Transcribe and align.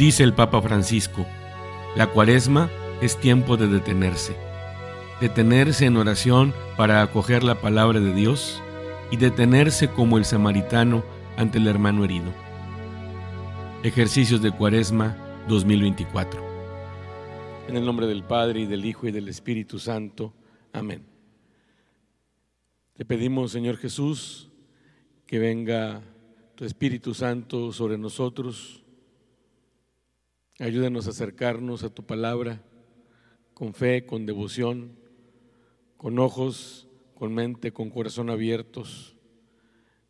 Dice 0.00 0.22
el 0.22 0.32
Papa 0.32 0.62
Francisco, 0.62 1.26
la 1.94 2.06
cuaresma 2.06 2.70
es 3.02 3.20
tiempo 3.20 3.58
de 3.58 3.68
detenerse, 3.68 4.34
detenerse 5.20 5.84
en 5.84 5.98
oración 5.98 6.54
para 6.78 7.02
acoger 7.02 7.42
la 7.42 7.60
palabra 7.60 8.00
de 8.00 8.14
Dios 8.14 8.62
y 9.10 9.18
detenerse 9.18 9.90
como 9.90 10.16
el 10.16 10.24
samaritano 10.24 11.04
ante 11.36 11.58
el 11.58 11.66
hermano 11.66 12.02
herido. 12.02 12.32
Ejercicios 13.82 14.40
de 14.40 14.52
Cuaresma 14.52 15.18
2024. 15.48 16.42
En 17.68 17.76
el 17.76 17.84
nombre 17.84 18.06
del 18.06 18.24
Padre 18.24 18.60
y 18.60 18.66
del 18.66 18.86
Hijo 18.86 19.06
y 19.06 19.12
del 19.12 19.28
Espíritu 19.28 19.78
Santo. 19.78 20.32
Amén. 20.72 21.04
Te 22.94 23.04
pedimos, 23.04 23.52
Señor 23.52 23.76
Jesús, 23.76 24.48
que 25.26 25.38
venga 25.38 26.00
tu 26.54 26.64
Espíritu 26.64 27.12
Santo 27.12 27.70
sobre 27.70 27.98
nosotros. 27.98 28.79
Ayúdanos 30.60 31.06
a 31.06 31.10
acercarnos 31.10 31.84
a 31.84 31.88
tu 31.88 32.04
palabra 32.04 32.62
con 33.54 33.72
fe, 33.72 34.04
con 34.04 34.26
devoción, 34.26 34.92
con 35.96 36.18
ojos, 36.18 36.86
con 37.14 37.32
mente, 37.32 37.72
con 37.72 37.88
corazón 37.88 38.28
abiertos. 38.28 39.16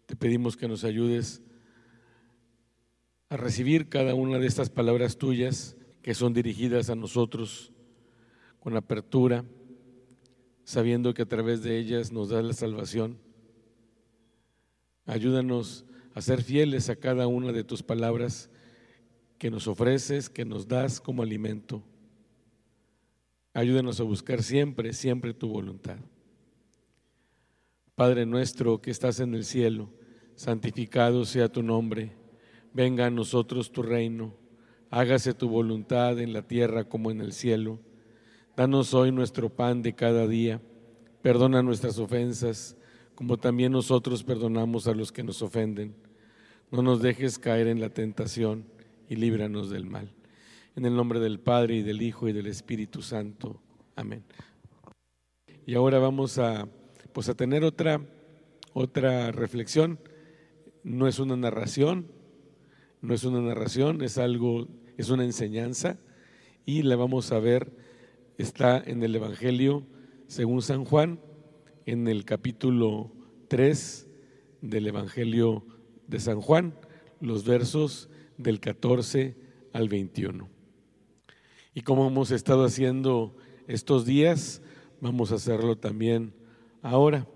Te 0.06 0.16
pedimos 0.16 0.56
que 0.56 0.66
nos 0.66 0.82
ayudes 0.82 1.40
a 3.28 3.36
recibir 3.36 3.88
cada 3.88 4.16
una 4.16 4.40
de 4.40 4.48
estas 4.48 4.70
palabras 4.70 5.18
tuyas 5.18 5.76
que 6.02 6.14
son 6.14 6.34
dirigidas 6.34 6.90
a 6.90 6.96
nosotros 6.96 7.72
con 8.58 8.76
apertura, 8.76 9.44
sabiendo 10.64 11.14
que 11.14 11.22
a 11.22 11.28
través 11.28 11.62
de 11.62 11.78
ellas 11.78 12.10
nos 12.10 12.28
da 12.28 12.42
la 12.42 12.54
salvación. 12.54 13.18
Ayúdanos 15.06 15.84
a 16.12 16.20
ser 16.20 16.42
fieles 16.42 16.90
a 16.90 16.96
cada 16.96 17.28
una 17.28 17.52
de 17.52 17.62
tus 17.62 17.84
palabras 17.84 18.50
que 19.40 19.50
nos 19.50 19.66
ofreces, 19.66 20.28
que 20.28 20.44
nos 20.44 20.68
das 20.68 21.00
como 21.00 21.22
alimento. 21.22 21.82
Ayúdanos 23.54 23.98
a 23.98 24.02
buscar 24.02 24.42
siempre, 24.42 24.92
siempre 24.92 25.32
tu 25.32 25.48
voluntad. 25.48 25.96
Padre 27.94 28.26
nuestro 28.26 28.82
que 28.82 28.90
estás 28.90 29.18
en 29.18 29.34
el 29.34 29.46
cielo, 29.46 29.88
santificado 30.34 31.24
sea 31.24 31.50
tu 31.50 31.62
nombre, 31.62 32.12
venga 32.74 33.06
a 33.06 33.10
nosotros 33.10 33.72
tu 33.72 33.82
reino, 33.82 34.34
hágase 34.90 35.32
tu 35.32 35.48
voluntad 35.48 36.20
en 36.20 36.34
la 36.34 36.42
tierra 36.42 36.84
como 36.84 37.10
en 37.10 37.22
el 37.22 37.32
cielo. 37.32 37.80
Danos 38.54 38.92
hoy 38.92 39.10
nuestro 39.10 39.48
pan 39.48 39.80
de 39.80 39.94
cada 39.94 40.28
día, 40.28 40.60
perdona 41.22 41.62
nuestras 41.62 41.98
ofensas, 41.98 42.76
como 43.14 43.38
también 43.38 43.72
nosotros 43.72 44.22
perdonamos 44.22 44.86
a 44.86 44.92
los 44.92 45.10
que 45.10 45.22
nos 45.22 45.40
ofenden. 45.40 45.94
No 46.70 46.82
nos 46.82 47.00
dejes 47.00 47.38
caer 47.38 47.68
en 47.68 47.80
la 47.80 47.88
tentación 47.88 48.78
y 49.10 49.16
líbranos 49.16 49.68
del 49.70 49.84
mal. 49.84 50.08
En 50.76 50.86
el 50.86 50.94
nombre 50.94 51.18
del 51.18 51.40
Padre 51.40 51.74
y 51.74 51.82
del 51.82 52.00
Hijo 52.00 52.28
y 52.28 52.32
del 52.32 52.46
Espíritu 52.46 53.02
Santo. 53.02 53.60
Amén. 53.96 54.22
Y 55.66 55.74
ahora 55.74 55.98
vamos 55.98 56.38
a, 56.38 56.68
pues 57.12 57.28
a 57.28 57.34
tener 57.34 57.64
otra, 57.64 58.00
otra 58.72 59.32
reflexión. 59.32 59.98
No 60.84 61.08
es 61.08 61.18
una 61.18 61.36
narración, 61.36 62.06
no 63.02 63.12
es 63.12 63.24
una 63.24 63.40
narración, 63.40 64.00
es 64.00 64.16
algo, 64.16 64.68
es 64.96 65.10
una 65.10 65.24
enseñanza 65.24 65.98
y 66.64 66.82
la 66.82 66.94
vamos 66.94 67.32
a 67.32 67.40
ver, 67.40 67.72
está 68.38 68.78
en 68.78 69.02
el 69.02 69.16
Evangelio 69.16 69.84
según 70.28 70.62
San 70.62 70.84
Juan, 70.84 71.18
en 71.84 72.06
el 72.06 72.24
capítulo 72.24 73.10
3 73.48 74.08
del 74.60 74.86
Evangelio 74.86 75.66
de 76.06 76.20
San 76.20 76.40
Juan, 76.40 76.74
los 77.20 77.44
versos 77.44 78.08
del 78.42 78.60
14 78.60 79.36
al 79.72 79.88
21. 79.88 80.48
Y 81.74 81.82
como 81.82 82.06
hemos 82.08 82.30
estado 82.30 82.64
haciendo 82.64 83.36
estos 83.68 84.04
días, 84.04 84.62
vamos 85.00 85.32
a 85.32 85.36
hacerlo 85.36 85.76
también 85.76 86.34
ahora. 86.82 87.26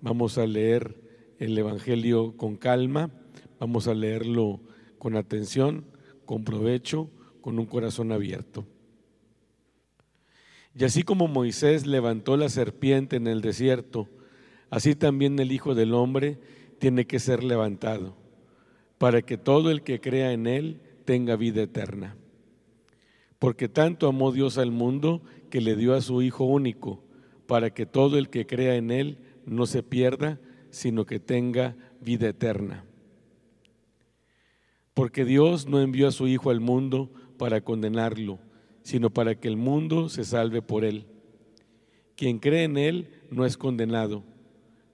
Vamos 0.00 0.38
a 0.38 0.46
leer 0.46 1.00
el 1.38 1.56
Evangelio 1.56 2.36
con 2.36 2.56
calma, 2.56 3.10
vamos 3.58 3.88
a 3.88 3.94
leerlo 3.94 4.60
con 4.98 5.16
atención, 5.16 5.84
con 6.24 6.44
provecho, 6.44 7.10
con 7.40 7.58
un 7.58 7.66
corazón 7.66 8.12
abierto. 8.12 8.66
Y 10.74 10.84
así 10.84 11.02
como 11.02 11.26
Moisés 11.26 11.86
levantó 11.86 12.36
la 12.36 12.48
serpiente 12.48 13.16
en 13.16 13.26
el 13.26 13.40
desierto, 13.40 14.08
así 14.70 14.94
también 14.94 15.38
el 15.38 15.50
Hijo 15.50 15.74
del 15.74 15.94
Hombre 15.94 16.38
tiene 16.78 17.06
que 17.06 17.18
ser 17.18 17.42
levantado, 17.42 18.16
para 18.98 19.22
que 19.22 19.38
todo 19.38 19.70
el 19.70 19.82
que 19.82 20.00
crea 20.00 20.32
en 20.32 20.46
Él 20.46 20.80
tenga 21.04 21.36
vida 21.36 21.62
eterna. 21.62 22.16
Porque 23.38 23.68
tanto 23.68 24.08
amó 24.08 24.32
Dios 24.32 24.58
al 24.58 24.70
mundo 24.70 25.22
que 25.50 25.60
le 25.60 25.76
dio 25.76 25.94
a 25.94 26.00
su 26.00 26.22
Hijo 26.22 26.44
único, 26.44 27.02
para 27.46 27.70
que 27.70 27.86
todo 27.86 28.18
el 28.18 28.28
que 28.28 28.46
crea 28.46 28.74
en 28.76 28.90
Él 28.90 29.18
no 29.46 29.66
se 29.66 29.82
pierda, 29.82 30.40
sino 30.70 31.06
que 31.06 31.20
tenga 31.20 31.76
vida 32.00 32.28
eterna. 32.28 32.84
Porque 34.92 35.24
Dios 35.24 35.68
no 35.68 35.80
envió 35.80 36.08
a 36.08 36.12
su 36.12 36.26
Hijo 36.26 36.50
al 36.50 36.60
mundo 36.60 37.10
para 37.38 37.60
condenarlo, 37.60 38.40
sino 38.82 39.10
para 39.10 39.36
que 39.36 39.48
el 39.48 39.56
mundo 39.56 40.08
se 40.08 40.24
salve 40.24 40.60
por 40.60 40.84
Él. 40.84 41.06
Quien 42.16 42.40
cree 42.40 42.64
en 42.64 42.76
Él 42.76 43.08
no 43.30 43.46
es 43.46 43.56
condenado 43.56 44.24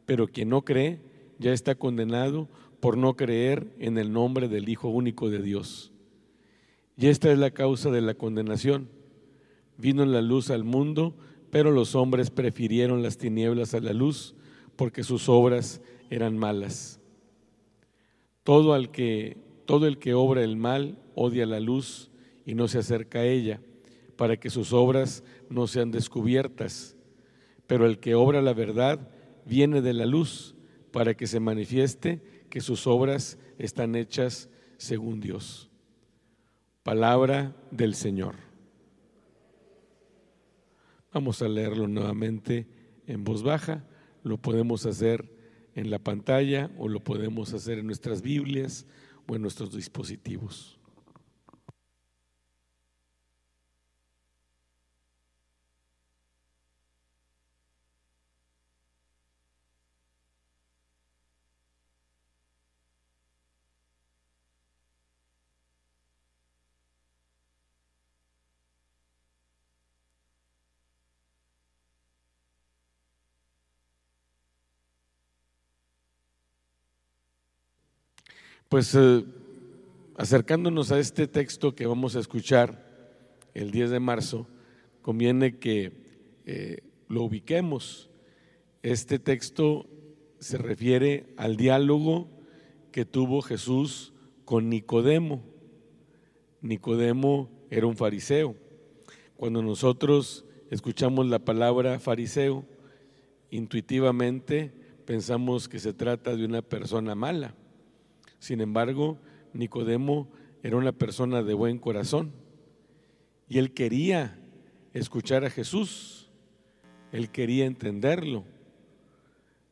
pero 0.06 0.28
quien 0.28 0.48
no 0.48 0.62
cree 0.62 1.00
ya 1.38 1.52
está 1.52 1.74
condenado 1.74 2.48
por 2.84 2.98
no 2.98 3.16
creer 3.16 3.66
en 3.78 3.96
el 3.96 4.12
nombre 4.12 4.46
del 4.46 4.68
Hijo 4.68 4.88
único 4.88 5.30
de 5.30 5.40
Dios. 5.40 5.90
Y 6.98 7.06
esta 7.06 7.32
es 7.32 7.38
la 7.38 7.50
causa 7.50 7.90
de 7.90 8.02
la 8.02 8.12
condenación. 8.12 8.90
Vino 9.78 10.04
la 10.04 10.20
luz 10.20 10.50
al 10.50 10.64
mundo, 10.64 11.16
pero 11.48 11.70
los 11.70 11.94
hombres 11.94 12.28
prefirieron 12.28 13.02
las 13.02 13.16
tinieblas 13.16 13.72
a 13.72 13.80
la 13.80 13.94
luz 13.94 14.34
porque 14.76 15.02
sus 15.02 15.30
obras 15.30 15.80
eran 16.10 16.36
malas. 16.36 17.00
Todo, 18.42 18.78
todo 19.64 19.86
el 19.86 19.98
que 19.98 20.12
obra 20.12 20.44
el 20.44 20.58
mal 20.58 20.98
odia 21.14 21.46
la 21.46 21.60
luz 21.60 22.10
y 22.44 22.54
no 22.54 22.68
se 22.68 22.80
acerca 22.80 23.20
a 23.20 23.26
ella, 23.26 23.62
para 24.16 24.36
que 24.36 24.50
sus 24.50 24.74
obras 24.74 25.24
no 25.48 25.68
sean 25.68 25.90
descubiertas. 25.90 26.98
Pero 27.66 27.86
el 27.86 27.98
que 27.98 28.14
obra 28.14 28.42
la 28.42 28.52
verdad 28.52 29.08
viene 29.46 29.80
de 29.80 29.94
la 29.94 30.04
luz 30.04 30.54
para 30.90 31.14
que 31.14 31.26
se 31.26 31.40
manifieste 31.40 32.33
que 32.54 32.60
sus 32.60 32.86
obras 32.86 33.36
están 33.58 33.96
hechas 33.96 34.48
según 34.76 35.18
Dios. 35.18 35.68
Palabra 36.84 37.52
del 37.72 37.96
Señor. 37.96 38.36
Vamos 41.12 41.42
a 41.42 41.48
leerlo 41.48 41.88
nuevamente 41.88 42.68
en 43.08 43.24
voz 43.24 43.42
baja. 43.42 43.82
Lo 44.22 44.38
podemos 44.38 44.86
hacer 44.86 45.28
en 45.74 45.90
la 45.90 45.98
pantalla 45.98 46.70
o 46.78 46.86
lo 46.86 47.00
podemos 47.00 47.52
hacer 47.54 47.80
en 47.80 47.86
nuestras 47.86 48.22
Biblias 48.22 48.86
o 49.26 49.34
en 49.34 49.42
nuestros 49.42 49.74
dispositivos. 49.74 50.73
Pues 78.74 78.92
eh, 78.96 79.24
acercándonos 80.16 80.90
a 80.90 80.98
este 80.98 81.28
texto 81.28 81.76
que 81.76 81.86
vamos 81.86 82.16
a 82.16 82.18
escuchar 82.18 82.84
el 83.54 83.70
10 83.70 83.90
de 83.90 84.00
marzo, 84.00 84.48
conviene 85.00 85.60
que 85.60 85.92
eh, 86.44 86.78
lo 87.06 87.22
ubiquemos. 87.22 88.10
Este 88.82 89.20
texto 89.20 89.86
se 90.40 90.58
refiere 90.58 91.32
al 91.36 91.56
diálogo 91.56 92.26
que 92.90 93.04
tuvo 93.04 93.42
Jesús 93.42 94.12
con 94.44 94.68
Nicodemo. 94.70 95.44
Nicodemo 96.60 97.48
era 97.70 97.86
un 97.86 97.96
fariseo. 97.96 98.56
Cuando 99.36 99.62
nosotros 99.62 100.46
escuchamos 100.72 101.28
la 101.28 101.38
palabra 101.38 102.00
fariseo, 102.00 102.64
intuitivamente 103.52 104.72
pensamos 105.04 105.68
que 105.68 105.78
se 105.78 105.92
trata 105.92 106.34
de 106.34 106.44
una 106.44 106.60
persona 106.60 107.14
mala 107.14 107.54
sin 108.44 108.60
embargo, 108.60 109.16
Nicodemo 109.54 110.28
era 110.62 110.76
una 110.76 110.92
persona 110.92 111.42
de 111.42 111.54
buen 111.54 111.78
corazón 111.78 112.30
y 113.48 113.58
él 113.58 113.72
quería 113.72 114.38
escuchar 114.92 115.46
a 115.46 115.50
Jesús, 115.50 116.28
él 117.10 117.30
quería 117.30 117.64
entenderlo. 117.64 118.44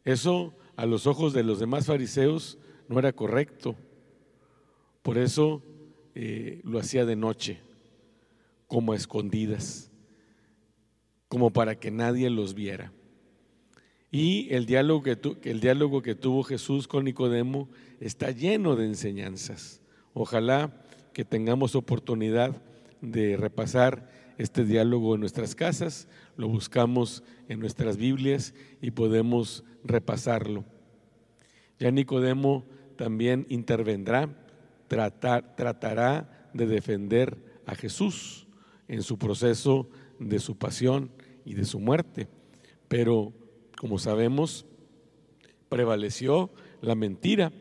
Eso 0.06 0.54
a 0.74 0.86
los 0.86 1.06
ojos 1.06 1.34
de 1.34 1.42
los 1.42 1.60
demás 1.60 1.84
fariseos 1.84 2.56
no 2.88 2.98
era 2.98 3.12
correcto. 3.12 3.76
Por 5.02 5.18
eso 5.18 5.62
eh, 6.14 6.62
lo 6.64 6.78
hacía 6.78 7.04
de 7.04 7.14
noche, 7.14 7.60
como 8.68 8.94
a 8.94 8.96
escondidas, 8.96 9.92
como 11.28 11.50
para 11.50 11.78
que 11.78 11.90
nadie 11.90 12.30
los 12.30 12.54
viera. 12.54 12.90
Y 14.12 14.52
el 14.54 14.66
diálogo 14.66 15.02
que, 15.02 15.18
el 15.50 15.60
diálogo 15.60 16.02
que 16.02 16.14
tuvo 16.14 16.44
Jesús 16.44 16.86
con 16.86 17.04
Nicodemo 17.04 17.70
está 17.98 18.30
lleno 18.30 18.76
de 18.76 18.84
enseñanzas. 18.84 19.80
Ojalá 20.12 20.84
que 21.14 21.24
tengamos 21.24 21.74
oportunidad 21.74 22.62
de 23.00 23.38
repasar 23.38 24.10
este 24.36 24.64
diálogo 24.64 25.14
en 25.14 25.20
nuestras 25.20 25.54
casas, 25.54 26.08
lo 26.36 26.48
buscamos 26.48 27.22
en 27.48 27.58
nuestras 27.58 27.96
Biblias 27.96 28.54
y 28.82 28.90
podemos 28.90 29.64
repasarlo. 29.82 30.64
Ya 31.78 31.90
Nicodemo 31.90 32.64
también 32.96 33.46
intervendrá, 33.48 34.28
tratará 34.88 36.50
de 36.52 36.66
defender 36.66 37.38
a 37.64 37.74
Jesús 37.74 38.46
en 38.88 39.02
su 39.02 39.18
proceso 39.18 39.88
de 40.18 40.38
su 40.38 40.56
pasión 40.56 41.10
y 41.46 41.54
de 41.54 41.64
su 41.64 41.80
muerte. 41.80 42.28
Pero, 42.88 43.32
como 43.82 43.98
sabemos, 43.98 44.64
prevaleció 45.68 46.52
la 46.82 46.94
mentira, 46.94 47.52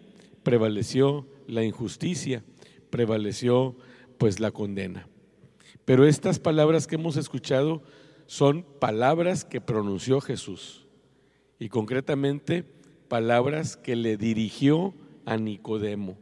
prevaleció 0.43 1.25
la 1.47 1.63
injusticia, 1.63 2.43
prevaleció 2.91 3.75
pues 4.19 4.39
la 4.39 4.51
condena. 4.51 5.07
Pero 5.83 6.05
estas 6.05 6.37
palabras 6.37 6.85
que 6.85 6.93
hemos 6.93 7.17
escuchado 7.17 7.81
son 8.27 8.61
palabras 8.79 9.45
que 9.45 9.61
pronunció 9.61 10.21
Jesús 10.21 10.85
y 11.57 11.69
concretamente 11.69 12.65
palabras 13.07 13.75
que 13.75 13.95
le 13.95 14.15
dirigió 14.15 14.93
a 15.25 15.37
Nicodemo. 15.37 16.19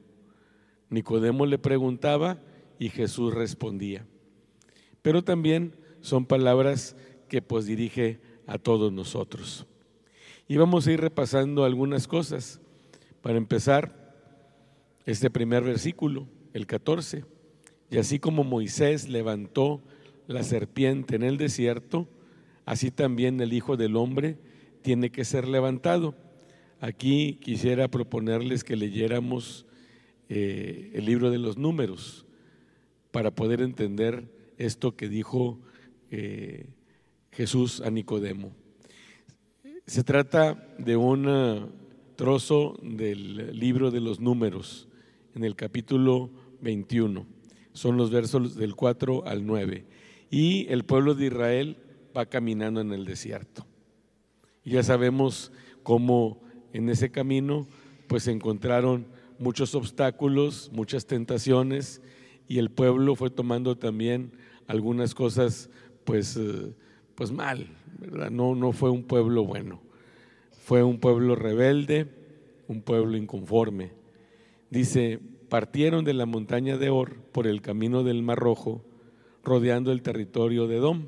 Nicodemo 0.90 1.46
le 1.46 1.58
preguntaba 1.58 2.40
y 2.80 2.88
Jesús 2.88 3.34
respondía. 3.34 4.08
Pero 5.02 5.26
también 5.26 5.76
son 6.00 6.26
palabras 6.26 6.96
que 7.28 7.42
pues 7.42 7.66
dirige 7.66 8.22
a 8.48 8.58
todos 8.60 8.94
nosotros. 8.94 9.66
Y 10.52 10.58
vamos 10.58 10.88
a 10.88 10.92
ir 10.92 11.00
repasando 11.00 11.64
algunas 11.64 12.08
cosas. 12.08 12.60
Para 13.22 13.38
empezar, 13.38 14.16
este 15.06 15.30
primer 15.30 15.64
versículo, 15.64 16.28
el 16.54 16.66
14. 16.66 17.24
Y 17.92 18.00
así 18.00 18.18
como 18.18 18.44
Moisés 18.44 19.08
levantó 19.08 19.80
la 20.26 20.42
serpiente 20.42 21.16
en 21.16 21.22
el 21.22 21.38
desierto, 21.38 22.10
así 22.66 22.90
también 22.90 23.40
el 23.42 23.54
Hijo 23.54 23.78
del 23.78 23.96
Hombre 23.96 24.40
tiene 24.82 25.12
que 25.12 25.24
ser 25.24 25.48
levantado. 25.48 26.16
Aquí 26.80 27.38
quisiera 27.44 27.88
proponerles 27.88 28.64
que 28.64 28.76
leyéramos 28.76 29.68
eh, 30.30 30.90
el 30.96 31.06
libro 31.06 31.30
de 31.30 31.38
los 31.38 31.60
números 31.60 32.26
para 33.12 33.30
poder 33.30 33.62
entender 33.62 34.34
esto 34.58 34.96
que 34.96 35.10
dijo 35.10 35.60
eh, 36.10 36.70
Jesús 37.32 37.82
a 37.82 37.92
Nicodemo. 37.92 38.52
Se 39.90 40.04
trata 40.04 40.68
de 40.78 40.96
un 40.98 41.72
trozo 42.16 42.78
del 42.84 43.58
libro 43.58 43.90
de 43.90 44.00
los 44.00 44.20
números 44.20 44.88
en 45.34 45.44
el 45.44 45.56
capítulo 45.56 46.30
21 46.62 47.26
son 47.74 47.98
los 47.98 48.12
versos 48.12 48.54
del 48.54 48.76
4 48.76 49.26
al 49.26 49.48
9. 49.48 49.88
Y 50.30 50.68
el 50.72 50.86
pueblo 50.86 51.16
de 51.16 51.26
Israel 51.26 51.78
va 52.16 52.28
caminando 52.28 52.82
en 52.82 52.94
el 52.94 53.04
desierto. 53.04 53.66
Y 54.64 54.74
ya 54.74 54.84
sabemos 54.84 55.52
cómo 55.82 56.40
en 56.72 56.88
ese 56.90 57.10
camino 57.10 57.66
pues 58.06 58.28
encontraron 58.28 59.08
muchos 59.40 59.74
obstáculos, 59.74 60.70
muchas 60.72 61.08
tentaciones 61.08 62.04
y 62.48 62.60
el 62.60 62.70
pueblo 62.70 63.16
fue 63.16 63.32
tomando 63.32 63.76
también 63.76 64.34
algunas 64.68 65.16
cosas 65.16 65.72
pues, 66.04 66.38
eh, 66.38 66.76
pues 67.16 67.32
mal, 67.32 67.66
No, 68.32 68.56
no 68.56 68.72
fue 68.72 68.90
un 68.90 69.04
pueblo 69.04 69.44
bueno, 69.44 69.82
fue 70.52 70.84
un 70.84 71.00
pueblo 71.00 71.36
rebelde, 71.36 72.08
un 72.68 72.82
pueblo 72.82 73.18
inconforme. 73.18 73.92
Dice, 74.70 75.20
partieron 75.50 76.06
de 76.06 76.14
la 76.14 76.26
montaña 76.26 76.78
de 76.78 76.90
Or 76.90 77.16
por 77.32 77.48
el 77.48 77.62
camino 77.62 78.04
del 78.04 78.24
Mar 78.24 78.40
Rojo, 78.40 78.86
rodeando 79.44 79.92
el 79.92 80.02
territorio 80.02 80.68
de 80.68 80.78
Edom. 80.78 81.08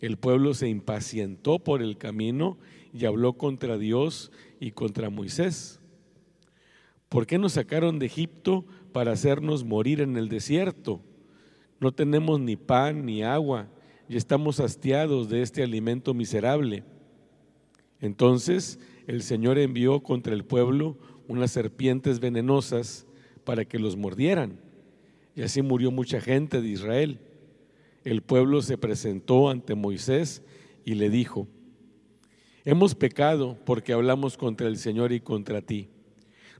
El 0.00 0.16
pueblo 0.18 0.54
se 0.54 0.68
impacientó 0.68 1.58
por 1.58 1.82
el 1.82 1.96
camino 1.96 2.58
y 2.92 3.06
habló 3.06 3.32
contra 3.32 3.78
Dios 3.78 4.30
y 4.60 4.72
contra 4.72 5.10
Moisés. 5.10 5.80
¿Por 7.08 7.26
qué 7.26 7.38
nos 7.38 7.52
sacaron 7.52 7.98
de 7.98 8.06
Egipto 8.06 8.64
para 8.92 9.12
hacernos 9.12 9.64
morir 9.64 10.00
en 10.00 10.16
el 10.16 10.28
desierto? 10.28 11.00
No 11.80 11.92
tenemos 11.92 12.40
ni 12.40 12.56
pan 12.56 13.06
ni 13.06 13.22
agua 13.22 13.68
y 14.08 14.16
estamos 14.16 14.60
hastiados 14.60 15.28
de 15.28 15.42
este 15.42 15.62
alimento 15.62 16.14
miserable. 16.14 16.84
Entonces 18.00 18.78
el 19.06 19.22
Señor 19.22 19.58
envió 19.58 20.02
contra 20.02 20.34
el 20.34 20.44
pueblo 20.44 20.96
unas 21.28 21.50
serpientes 21.50 22.20
venenosas 22.20 23.06
para 23.44 23.64
que 23.64 23.78
los 23.78 23.96
mordieran. 23.96 24.60
Y 25.34 25.42
así 25.42 25.62
murió 25.62 25.90
mucha 25.90 26.20
gente 26.20 26.60
de 26.60 26.68
Israel. 26.68 27.20
El 28.04 28.22
pueblo 28.22 28.62
se 28.62 28.78
presentó 28.78 29.50
ante 29.50 29.74
Moisés 29.74 30.42
y 30.84 30.94
le 30.94 31.10
dijo, 31.10 31.48
hemos 32.64 32.94
pecado 32.94 33.58
porque 33.64 33.92
hablamos 33.92 34.36
contra 34.36 34.68
el 34.68 34.76
Señor 34.76 35.12
y 35.12 35.20
contra 35.20 35.60
ti. 35.60 35.88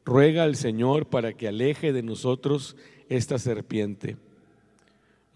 Ruega 0.04 0.44
al 0.44 0.56
Señor 0.56 1.06
para 1.06 1.32
que 1.32 1.48
aleje 1.48 1.93
de 1.93 2.02
nosotros 2.02 2.76
esta 3.08 3.38
serpiente. 3.38 4.16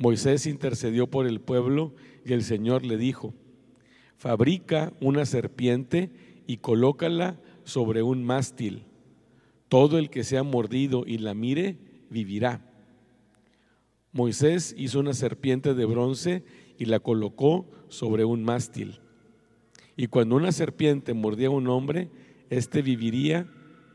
Moisés 0.00 0.46
intercedió 0.46 1.06
por 1.06 1.28
el 1.28 1.40
pueblo 1.40 1.94
y 2.24 2.32
el 2.32 2.42
Señor 2.42 2.84
le 2.84 2.96
dijo, 2.96 3.32
fabrica 4.16 4.92
una 5.00 5.24
serpiente 5.26 6.10
y 6.48 6.56
colócala 6.56 7.40
sobre 7.62 8.02
un 8.02 8.24
mástil 8.24 8.86
todo 9.70 9.98
el 9.98 10.10
que 10.10 10.24
sea 10.24 10.42
mordido 10.42 11.04
y 11.06 11.18
la 11.18 11.32
mire, 11.32 11.78
vivirá. 12.10 12.60
Moisés 14.12 14.74
hizo 14.76 14.98
una 14.98 15.14
serpiente 15.14 15.74
de 15.74 15.84
bronce 15.84 16.42
y 16.76 16.86
la 16.86 16.98
colocó 16.98 17.70
sobre 17.88 18.24
un 18.24 18.42
mástil. 18.42 18.98
Y 19.96 20.08
cuando 20.08 20.34
una 20.34 20.50
serpiente 20.50 21.14
mordía 21.14 21.46
a 21.46 21.52
un 21.52 21.68
hombre, 21.68 22.10
éste 22.50 22.82
viviría, 22.82 23.48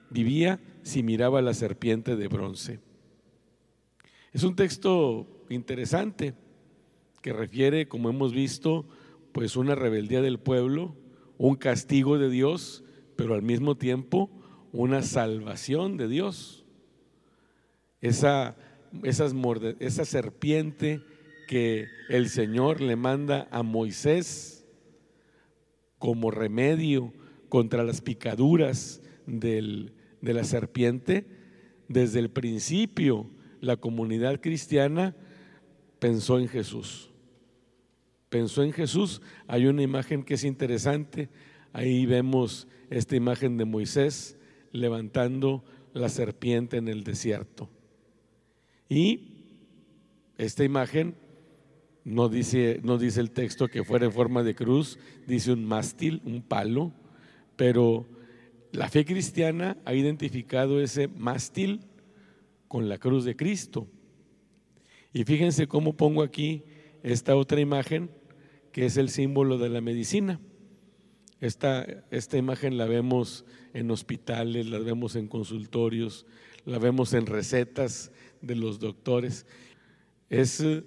vivía 0.10 0.62
si 0.81 1.04
miraba 1.04 1.40
a 1.40 1.42
la 1.42 1.54
serpiente 1.54 2.16
de 2.16 2.30
bronce. 2.30 2.80
Es 4.31 4.44
un 4.44 4.56
texto 4.56 5.27
interesante 5.50 6.34
que 7.22 7.34
refiere, 7.34 7.88
como 7.88 8.10
hemos 8.10 8.34
visto, 8.34 8.86
pues 9.32 9.56
una 9.56 9.75
rebeldía 9.75 10.22
del 10.22 10.40
pueblo, 10.40 10.96
un 11.38 11.56
castigo 11.56 12.18
de 12.18 12.30
Dios, 12.30 12.84
pero 13.16 13.34
al 13.34 13.42
mismo 13.42 13.75
tiempo 13.75 14.30
una 14.72 15.02
salvación 15.02 15.98
de 15.98 16.08
Dios. 16.08 16.66
Esa, 18.02 18.56
esa 19.04 20.06
serpiente 20.06 21.02
que 21.48 21.88
el 22.10 22.30
Señor 22.30 22.82
le 22.82 22.96
manda 22.96 23.48
a 23.52 23.64
Moisés 23.64 24.66
como 25.98 26.30
remedio 26.30 27.14
contra 27.50 27.84
las 27.84 28.02
picaduras 28.02 29.02
de 29.25 29.92
la 30.22 30.44
serpiente, 30.44 31.25
desde 31.88 32.20
el 32.20 32.30
principio 32.30 33.30
la 33.62 33.78
comunidad 33.78 34.42
cristiana 34.42 35.16
pensó 36.05 36.38
en 36.38 36.47
Jesús. 36.47 37.09
Pensó 38.29 38.62
en 38.62 38.74
Jesús. 38.74 39.24
Hay 39.47 39.65
una 39.65 39.81
imagen 39.81 40.21
que 40.21 40.35
es 40.35 40.43
interesante. 40.43 41.29
Ahí 41.74 42.05
vemos 42.05 42.67
esta 42.91 43.15
imagen 43.15 43.57
de 43.57 43.65
Moisés 43.65 44.38
levantando 44.71 45.63
la 45.93 46.09
serpiente 46.09 46.77
en 46.77 46.89
el 46.89 47.03
desierto. 47.03 47.71
Y 48.88 49.31
esta 50.38 50.63
imagen 50.63 51.15
no 52.03 52.29
dice, 52.29 52.81
no 52.83 53.00
dice 53.00 53.19
el 53.19 53.31
texto 53.31 53.67
que 53.67 53.83
fuera 53.83 54.05
en 54.05 54.12
forma 54.12 54.43
de 54.43 54.53
cruz, 54.53 55.00
dice 55.25 55.53
un 55.53 55.65
mástil, 55.65 56.21
un 56.24 56.43
palo, 56.43 56.91
pero 57.55 58.05
la 58.71 58.89
fe 58.89 59.05
cristiana 59.05 59.75
ha 59.85 59.95
identificado 59.95 60.79
ese 60.81 61.07
mástil 61.07 61.79
con 62.67 62.89
la 62.89 63.00
cruz 63.00 63.25
de 63.25 63.35
Cristo. 63.35 63.88
Y 65.15 65.24
fíjense 65.24 65.65
cómo 65.65 65.95
pongo 65.95 66.24
aquí 66.24 66.65
esta 67.01 67.38
otra 67.38 67.62
imagen 67.62 68.12
que 68.74 68.86
es 68.86 68.98
el 68.98 69.07
símbolo 69.07 69.57
de 69.57 69.69
la 69.69 69.79
medicina. 69.79 70.41
Esta, 71.39 71.86
esta 72.12 72.36
imagen 72.36 72.77
la 72.77 72.86
vemos 72.86 73.45
en 73.74 73.91
hospitales, 73.91 74.67
la 74.67 74.77
vemos 74.77 75.15
en 75.15 75.29
consultorios, 75.29 76.25
la 76.65 76.79
vemos 76.79 77.13
en 77.13 77.27
recetas 77.27 78.12
de 78.41 78.57
los 78.57 78.79
doctores. 78.79 79.45
Es 80.29 80.60
eh, 80.60 80.84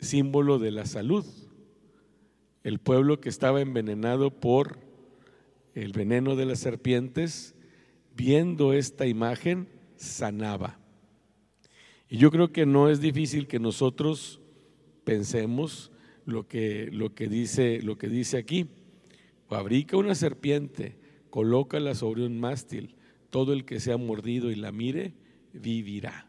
símbolo 0.00 0.58
de 0.58 0.70
la 0.70 0.86
salud. 0.86 1.26
El 2.64 2.78
pueblo 2.78 3.20
que 3.20 3.28
estaba 3.28 3.60
envenenado 3.60 4.30
por 4.30 4.78
el 5.74 5.92
veneno 5.92 6.34
de 6.34 6.46
las 6.46 6.60
serpientes, 6.60 7.54
viendo 8.16 8.72
esta 8.72 9.04
imagen, 9.04 9.68
sanaba. 9.96 10.78
Y 12.08 12.18
yo 12.18 12.30
creo 12.30 12.52
que 12.52 12.66
no 12.66 12.88
es 12.88 13.00
difícil 13.00 13.46
que 13.46 13.58
nosotros 13.58 14.40
pensemos 15.04 15.90
lo 16.24 16.46
que, 16.46 16.88
lo 16.92 17.14
que, 17.14 17.28
dice, 17.28 17.80
lo 17.82 17.98
que 17.98 18.08
dice 18.08 18.36
aquí. 18.36 18.68
Fabrica 19.48 19.96
una 19.96 20.14
serpiente, 20.14 20.96
colócala 21.30 21.94
sobre 21.94 22.26
un 22.26 22.38
mástil, 22.38 22.96
todo 23.30 23.52
el 23.52 23.64
que 23.64 23.80
sea 23.80 23.96
mordido 23.96 24.50
y 24.50 24.56
la 24.56 24.72
mire, 24.72 25.14
vivirá. 25.52 26.28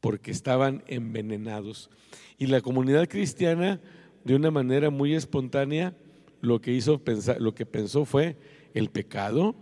Porque 0.00 0.30
estaban 0.30 0.84
envenenados. 0.86 1.90
Y 2.38 2.46
la 2.46 2.60
comunidad 2.60 3.08
cristiana, 3.08 3.80
de 4.24 4.34
una 4.34 4.50
manera 4.50 4.90
muy 4.90 5.14
espontánea, 5.14 5.96
lo 6.40 6.60
que 6.60 6.72
hizo 6.72 7.02
pensar, 7.02 7.40
lo 7.40 7.54
que 7.54 7.66
pensó 7.66 8.04
fue 8.04 8.36
el 8.74 8.90
pecado 8.90 9.56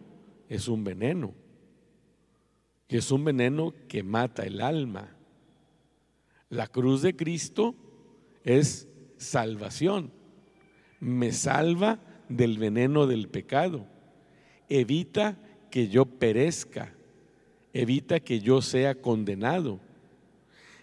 es 0.48 0.68
un 0.68 0.84
veneno, 0.84 1.34
que 2.86 2.98
es 2.98 3.10
un 3.10 3.24
veneno 3.24 3.74
que 3.88 4.02
mata 4.02 4.44
el 4.44 4.60
alma. 4.60 5.16
La 6.48 6.68
cruz 6.68 7.02
de 7.02 7.16
Cristo 7.16 7.74
es 8.44 8.88
salvación. 9.16 10.12
Me 11.00 11.32
salva 11.32 11.98
del 12.28 12.58
veneno 12.58 13.06
del 13.06 13.28
pecado. 13.28 13.86
Evita 14.68 15.36
que 15.70 15.88
yo 15.88 16.06
perezca. 16.06 16.94
Evita 17.72 18.20
que 18.20 18.40
yo 18.40 18.62
sea 18.62 18.94
condenado. 18.94 19.80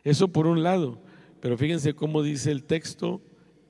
Eso 0.04 0.28
por 0.28 0.48
un 0.48 0.64
lado. 0.64 1.00
Pero 1.40 1.58
fíjense 1.58 1.94
cómo 1.94 2.22
dice 2.22 2.52
el 2.52 2.64
texto, 2.64 3.22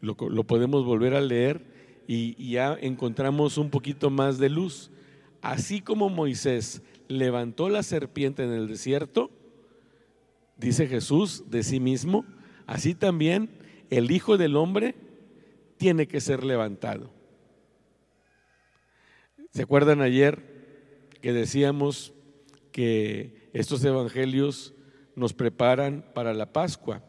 lo, 0.01 0.15
podemos 0.15 0.85
volver 0.85 1.15
a 1.15 1.21
leer 1.21 1.65
y 2.07 2.51
ya 2.51 2.77
encontramos 2.79 3.57
un 3.57 3.69
poquito 3.69 4.09
más 4.09 4.37
de 4.37 4.49
luz. 4.49 4.91
Así 5.41 5.81
como 5.81 6.09
Moisés 6.09 6.81
levantó 7.07 7.69
la 7.69 7.83
serpiente 7.83 8.43
en 8.43 8.51
el 8.51 8.67
desierto, 8.67 9.31
dice 10.57 10.87
Jesús 10.87 11.43
de 11.49 11.63
sí 11.63 11.79
mismo, 11.79 12.25
así 12.65 12.95
también 12.95 13.49
el 13.89 14.11
Hijo 14.11 14.37
del 14.37 14.55
Hombre 14.55 14.95
tiene 15.77 16.07
que 16.07 16.21
ser 16.21 16.43
levantado. 16.43 17.11
¿Se 19.51 19.63
acuerdan 19.63 20.01
ayer 20.01 21.11
que 21.21 21.33
decíamos 21.33 22.13
que 22.71 23.49
estos 23.53 23.83
evangelios 23.83 24.73
nos 25.15 25.33
preparan 25.33 26.05
para 26.15 26.33
la 26.33 26.51
Pascua? 26.51 27.03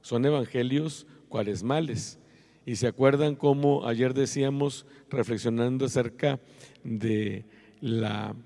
Son 0.00 0.24
evangelios 0.24 1.06
cuaresmales. 1.28 2.18
Y 2.64 2.76
se 2.76 2.86
acuerdan 2.86 3.34
cómo 3.34 3.86
ayer 3.86 4.14
decíamos, 4.14 4.86
reflexionando 5.10 5.86
acerca 5.86 6.38
de 6.84 7.46
la, 7.80 8.36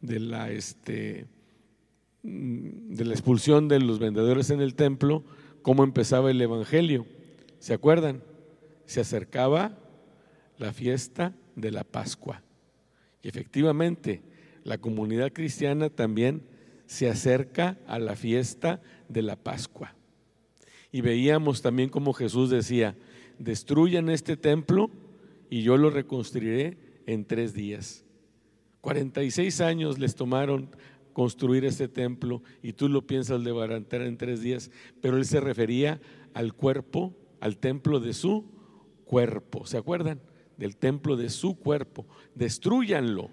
de 0.00 0.20
la, 0.20 0.50
este, 0.50 1.26
de 2.22 3.04
la 3.04 3.12
expulsión 3.12 3.68
de 3.68 3.80
los 3.80 3.98
vendedores 3.98 4.50
en 4.50 4.60
el 4.60 4.74
templo, 4.74 5.24
cómo 5.62 5.84
empezaba 5.84 6.30
el 6.30 6.40
Evangelio. 6.40 7.06
¿Se 7.58 7.74
acuerdan? 7.74 8.22
Se 8.86 9.00
acercaba 9.00 9.78
la 10.58 10.72
fiesta 10.72 11.34
de 11.56 11.70
la 11.70 11.84
Pascua. 11.84 12.42
Y 13.22 13.28
efectivamente, 13.28 14.22
la 14.64 14.78
comunidad 14.78 15.32
cristiana 15.32 15.90
también 15.90 16.42
se 16.86 17.08
acerca 17.08 17.78
a 17.86 17.98
la 17.98 18.16
fiesta 18.16 18.80
de 19.08 19.22
la 19.22 19.36
Pascua. 19.36 19.94
Y 20.90 21.00
veíamos 21.02 21.60
también 21.62 21.90
como 21.90 22.12
Jesús 22.12 22.50
decía, 22.50 22.96
destruyan 23.38 24.08
este 24.08 24.36
templo 24.36 24.90
y 25.50 25.62
yo 25.62 25.76
lo 25.76 25.90
reconstruiré 25.90 26.78
en 27.06 27.24
tres 27.24 27.52
días. 27.54 28.04
46 28.88 29.60
años 29.60 29.98
les 29.98 30.14
tomaron 30.14 30.70
construir 31.12 31.66
este 31.66 31.88
templo 31.88 32.42
y 32.62 32.72
tú 32.72 32.88
lo 32.88 33.06
piensas 33.06 33.38
levantar 33.38 34.00
en 34.00 34.16
tres 34.16 34.40
días, 34.40 34.70
pero 35.02 35.18
él 35.18 35.26
se 35.26 35.40
refería 35.40 36.00
al 36.32 36.54
cuerpo, 36.54 37.14
al 37.40 37.58
templo 37.58 38.00
de 38.00 38.14
su 38.14 38.46
cuerpo. 39.04 39.66
¿Se 39.66 39.76
acuerdan? 39.76 40.22
Del 40.56 40.78
templo 40.78 41.16
de 41.16 41.28
su 41.28 41.58
cuerpo. 41.58 42.06
Destruyanlo, 42.34 43.28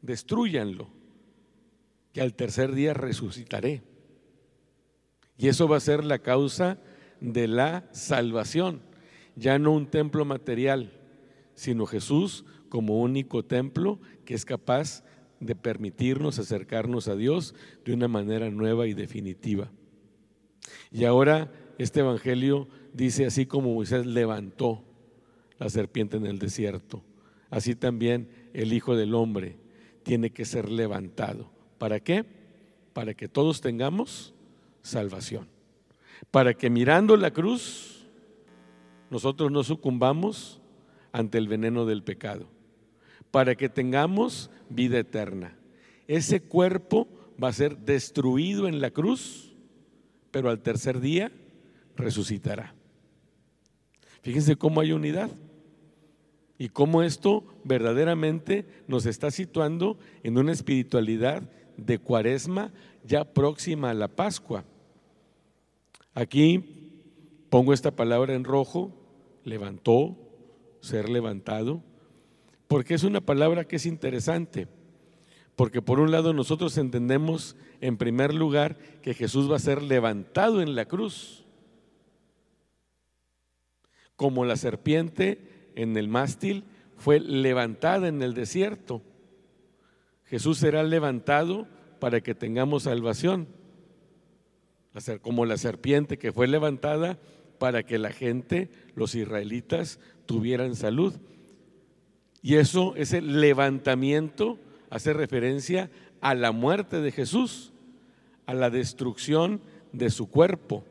destruyanlo, 0.00 0.90
que 2.12 2.20
al 2.20 2.34
tercer 2.34 2.72
día 2.72 2.94
resucitaré. 2.94 3.82
Y 5.36 5.48
eso 5.48 5.66
va 5.66 5.78
a 5.78 5.80
ser 5.80 6.04
la 6.04 6.20
causa 6.20 6.78
de 7.20 7.48
la 7.48 7.88
salvación, 7.90 8.80
ya 9.34 9.58
no 9.58 9.72
un 9.72 9.88
templo 9.88 10.24
material, 10.24 10.92
sino 11.56 11.84
Jesús 11.84 12.44
como 12.68 13.00
único 13.00 13.44
templo 13.44 14.00
que 14.24 14.34
es 14.34 14.44
capaz 14.44 15.04
de 15.40 15.54
permitirnos 15.54 16.38
acercarnos 16.38 17.08
a 17.08 17.16
Dios 17.16 17.54
de 17.84 17.92
una 17.92 18.08
manera 18.08 18.50
nueva 18.50 18.86
y 18.86 18.94
definitiva. 18.94 19.70
Y 20.90 21.04
ahora 21.04 21.52
este 21.78 22.00
Evangelio 22.00 22.68
dice, 22.92 23.26
así 23.26 23.46
como 23.46 23.74
Moisés 23.74 24.06
levantó 24.06 24.82
la 25.58 25.68
serpiente 25.68 26.16
en 26.16 26.26
el 26.26 26.38
desierto, 26.38 27.02
así 27.50 27.74
también 27.74 28.28
el 28.54 28.72
Hijo 28.72 28.96
del 28.96 29.14
Hombre 29.14 29.58
tiene 30.02 30.30
que 30.30 30.44
ser 30.44 30.70
levantado. 30.70 31.50
¿Para 31.78 32.00
qué? 32.00 32.24
Para 32.92 33.14
que 33.14 33.28
todos 33.28 33.60
tengamos 33.60 34.34
salvación. 34.82 35.48
Para 36.30 36.54
que 36.54 36.70
mirando 36.70 37.16
la 37.16 37.30
cruz, 37.30 38.06
nosotros 39.10 39.52
no 39.52 39.62
sucumbamos 39.62 40.60
ante 41.12 41.38
el 41.38 41.48
veneno 41.48 41.84
del 41.84 42.02
pecado 42.02 42.55
para 43.30 43.54
que 43.54 43.68
tengamos 43.68 44.50
vida 44.68 44.98
eterna. 44.98 45.56
Ese 46.08 46.40
cuerpo 46.40 47.08
va 47.42 47.48
a 47.48 47.52
ser 47.52 47.78
destruido 47.78 48.68
en 48.68 48.80
la 48.80 48.90
cruz, 48.90 49.54
pero 50.30 50.50
al 50.50 50.60
tercer 50.60 51.00
día 51.00 51.32
resucitará. 51.96 52.74
Fíjense 54.22 54.56
cómo 54.56 54.80
hay 54.80 54.92
unidad 54.92 55.30
y 56.58 56.68
cómo 56.70 57.02
esto 57.02 57.44
verdaderamente 57.64 58.66
nos 58.88 59.06
está 59.06 59.30
situando 59.30 59.98
en 60.22 60.38
una 60.38 60.52
espiritualidad 60.52 61.50
de 61.76 61.98
cuaresma 61.98 62.72
ya 63.04 63.24
próxima 63.24 63.90
a 63.90 63.94
la 63.94 64.08
Pascua. 64.08 64.64
Aquí 66.14 66.64
pongo 67.50 67.72
esta 67.72 67.90
palabra 67.90 68.34
en 68.34 68.44
rojo, 68.44 68.92
levantó, 69.44 70.16
ser 70.80 71.08
levantado 71.08 71.82
porque 72.68 72.94
es 72.94 73.04
una 73.04 73.20
palabra 73.20 73.66
que 73.66 73.76
es 73.76 73.86
interesante. 73.86 74.68
Porque 75.54 75.80
por 75.80 76.00
un 76.00 76.10
lado 76.10 76.34
nosotros 76.34 76.76
entendemos 76.76 77.56
en 77.80 77.96
primer 77.96 78.34
lugar 78.34 78.76
que 79.02 79.14
Jesús 79.14 79.50
va 79.50 79.56
a 79.56 79.60
ser 79.60 79.82
levantado 79.82 80.60
en 80.60 80.74
la 80.74 80.84
cruz, 80.86 81.44
como 84.16 84.44
la 84.44 84.56
serpiente 84.56 85.70
en 85.74 85.96
el 85.96 86.08
mástil 86.08 86.64
fue 86.96 87.20
levantada 87.20 88.08
en 88.08 88.22
el 88.22 88.34
desierto. 88.34 89.02
Jesús 90.24 90.58
será 90.58 90.82
levantado 90.82 91.66
para 92.00 92.20
que 92.20 92.34
tengamos 92.34 92.84
salvación, 92.84 93.48
como 95.20 95.44
la 95.44 95.56
serpiente 95.56 96.18
que 96.18 96.32
fue 96.32 96.48
levantada 96.48 97.18
para 97.58 97.82
que 97.84 97.98
la 97.98 98.10
gente, 98.10 98.70
los 98.94 99.14
israelitas, 99.14 100.00
tuvieran 100.26 100.74
salud. 100.74 101.14
Y 102.46 102.58
eso, 102.58 102.94
ese 102.94 103.22
levantamiento, 103.22 104.56
hace 104.88 105.12
referencia 105.12 105.90
a 106.20 106.32
la 106.36 106.52
muerte 106.52 107.00
de 107.00 107.10
Jesús, 107.10 107.72
a 108.46 108.54
la 108.54 108.70
destrucción 108.70 109.60
de 109.90 110.10
su 110.10 110.30
cuerpo, 110.30 110.84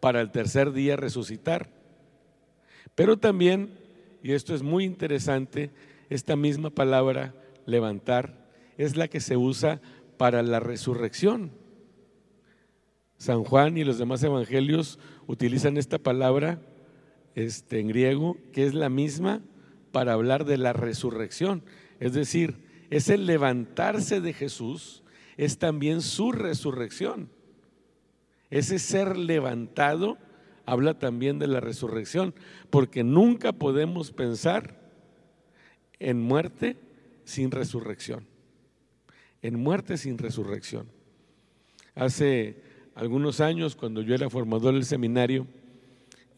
para 0.00 0.20
el 0.20 0.30
tercer 0.30 0.72
día 0.72 0.96
resucitar. 0.96 1.70
Pero 2.94 3.16
también, 3.16 3.70
y 4.22 4.32
esto 4.32 4.54
es 4.54 4.62
muy 4.62 4.84
interesante, 4.84 5.70
esta 6.10 6.36
misma 6.36 6.68
palabra, 6.68 7.34
levantar, 7.64 8.46
es 8.76 8.94
la 8.94 9.08
que 9.08 9.20
se 9.20 9.38
usa 9.38 9.80
para 10.18 10.42
la 10.42 10.60
resurrección. 10.60 11.50
San 13.16 13.42
Juan 13.42 13.78
y 13.78 13.84
los 13.84 13.96
demás 13.96 14.22
evangelios 14.22 14.98
utilizan 15.26 15.78
esta 15.78 15.96
palabra 15.96 16.60
este, 17.34 17.80
en 17.80 17.88
griego, 17.88 18.36
que 18.52 18.66
es 18.66 18.74
la 18.74 18.90
misma 18.90 19.40
para 19.94 20.14
hablar 20.14 20.44
de 20.44 20.58
la 20.58 20.72
resurrección. 20.72 21.62
Es 22.00 22.14
decir, 22.14 22.56
ese 22.90 23.16
levantarse 23.16 24.20
de 24.20 24.32
Jesús 24.32 25.04
es 25.36 25.58
también 25.58 26.02
su 26.02 26.32
resurrección. 26.32 27.30
Ese 28.50 28.80
ser 28.80 29.16
levantado 29.16 30.18
habla 30.66 30.98
también 30.98 31.38
de 31.38 31.46
la 31.46 31.60
resurrección, 31.60 32.34
porque 32.70 33.04
nunca 33.04 33.52
podemos 33.52 34.10
pensar 34.10 34.80
en 36.00 36.20
muerte 36.20 36.76
sin 37.22 37.52
resurrección. 37.52 38.26
En 39.42 39.60
muerte 39.60 39.96
sin 39.96 40.18
resurrección. 40.18 40.88
Hace 41.94 42.56
algunos 42.96 43.40
años, 43.40 43.76
cuando 43.76 44.02
yo 44.02 44.16
era 44.16 44.28
formador 44.28 44.74
del 44.74 44.84
seminario, 44.84 45.46